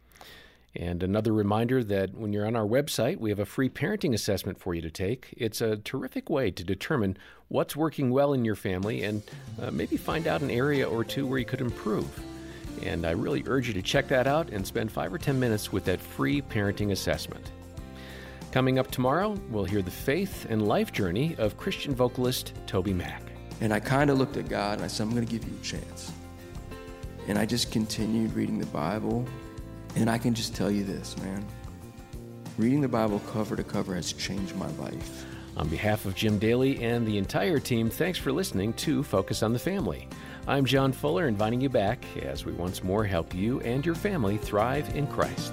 And 0.77 1.03
another 1.03 1.33
reminder 1.33 1.83
that 1.83 2.15
when 2.15 2.33
you're 2.33 2.47
on 2.47 2.55
our 2.55 2.67
website, 2.67 3.19
we 3.19 3.31
have 3.31 3.41
a 3.41 3.45
free 3.45 3.69
parenting 3.69 4.15
assessment 4.15 4.61
for 4.61 4.73
you 4.73 4.81
to 4.83 4.91
take. 4.91 5.35
It's 5.37 5.61
a 5.61 5.79
terrific 5.79 6.31
way 6.31 6.53
to 6.53 6.63
determine 6.63 7.17
what's 7.49 7.75
working 7.75 8.11
well 8.11 8.33
in 8.33 8.45
your 8.45 8.55
family 8.55 9.03
and 9.03 9.23
uh, 9.61 9.73
maybe 9.73 9.97
find 9.97 10.29
out 10.29 10.43
an 10.43 10.51
area 10.51 10.89
or 10.89 11.03
two 11.03 11.27
where 11.27 11.41
you 11.41 11.45
could 11.45 11.61
improve. 11.61 12.09
And 12.83 13.05
I 13.05 13.11
really 13.11 13.43
urge 13.47 13.67
you 13.67 13.75
to 13.75 13.83
check 13.83 14.07
that 14.09 14.29
out 14.29 14.51
and 14.51 14.65
spend 14.65 14.93
five 14.93 15.13
or 15.13 15.19
10 15.19 15.41
minutes 15.41 15.73
with 15.73 15.85
that 15.87 16.01
free 16.01 16.41
parenting 16.41 16.93
assessment. 16.93 17.51
Coming 18.53 18.81
up 18.81 18.91
tomorrow, 18.91 19.37
we'll 19.49 19.65
hear 19.65 19.81
the 19.81 19.93
faith 19.93 20.47
and 20.51 20.67
life 20.67 20.93
journey 20.93 21.37
of 21.39 21.57
Christian 21.57 21.95
vocalist 21.95 22.53
TobyMac. 22.67 23.21
And 23.61 23.73
I 23.73 23.79
kind 23.79 24.11
of 24.11 24.19
looked 24.19 24.37
at 24.37 24.49
God 24.49 24.79
and 24.79 24.85
I 24.85 24.89
said, 24.89 25.05
I'm 25.05 25.11
going 25.11 25.25
to 25.25 25.31
give 25.31 25.49
you 25.49 25.57
a 25.57 25.65
chance. 25.65 26.11
And 27.29 27.39
I 27.39 27.47
just 27.47 27.71
continued 27.71 28.33
reading 28.35 28.59
the 28.59 28.67
Bible. 28.67 29.25
And 29.95 30.11
I 30.11 30.19
can 30.19 30.35
just 30.35 30.57
tell 30.57 30.69
you 30.69 30.83
this, 30.83 31.17
man. 31.19 31.47
Reading 32.59 32.81
the 32.81 32.89
Bible 32.89 33.21
cover 33.33 33.55
to 33.55 33.63
cover 33.63 33.95
has 33.95 34.13
changed 34.13 34.57
my 34.57 34.69
life. 34.73 35.25
On 35.57 35.69
behalf 35.69 36.05
of 36.05 36.17
Jim 36.17 36.37
Daly 36.39 36.83
and 36.83 37.07
the 37.07 37.19
entire 37.19 37.61
team, 37.61 37.89
thanks 37.89 38.19
for 38.19 38.33
listening 38.33 38.73
to 38.75 39.05
Focus 39.05 39.45
on 39.45 39.53
the 39.53 39.59
Family. 39.61 40.09
I'm 40.49 40.65
John 40.65 40.91
Fuller, 40.91 41.29
inviting 41.29 41.61
you 41.61 41.69
back 41.69 42.05
as 42.23 42.45
we 42.45 42.53
once 42.53 42.83
more 42.83 43.05
help 43.05 43.33
you 43.33 43.61
and 43.61 43.87
your 43.87 43.95
family 43.95 44.39
thrive 44.39 44.97
in 44.97 45.07
Christ. 45.07 45.53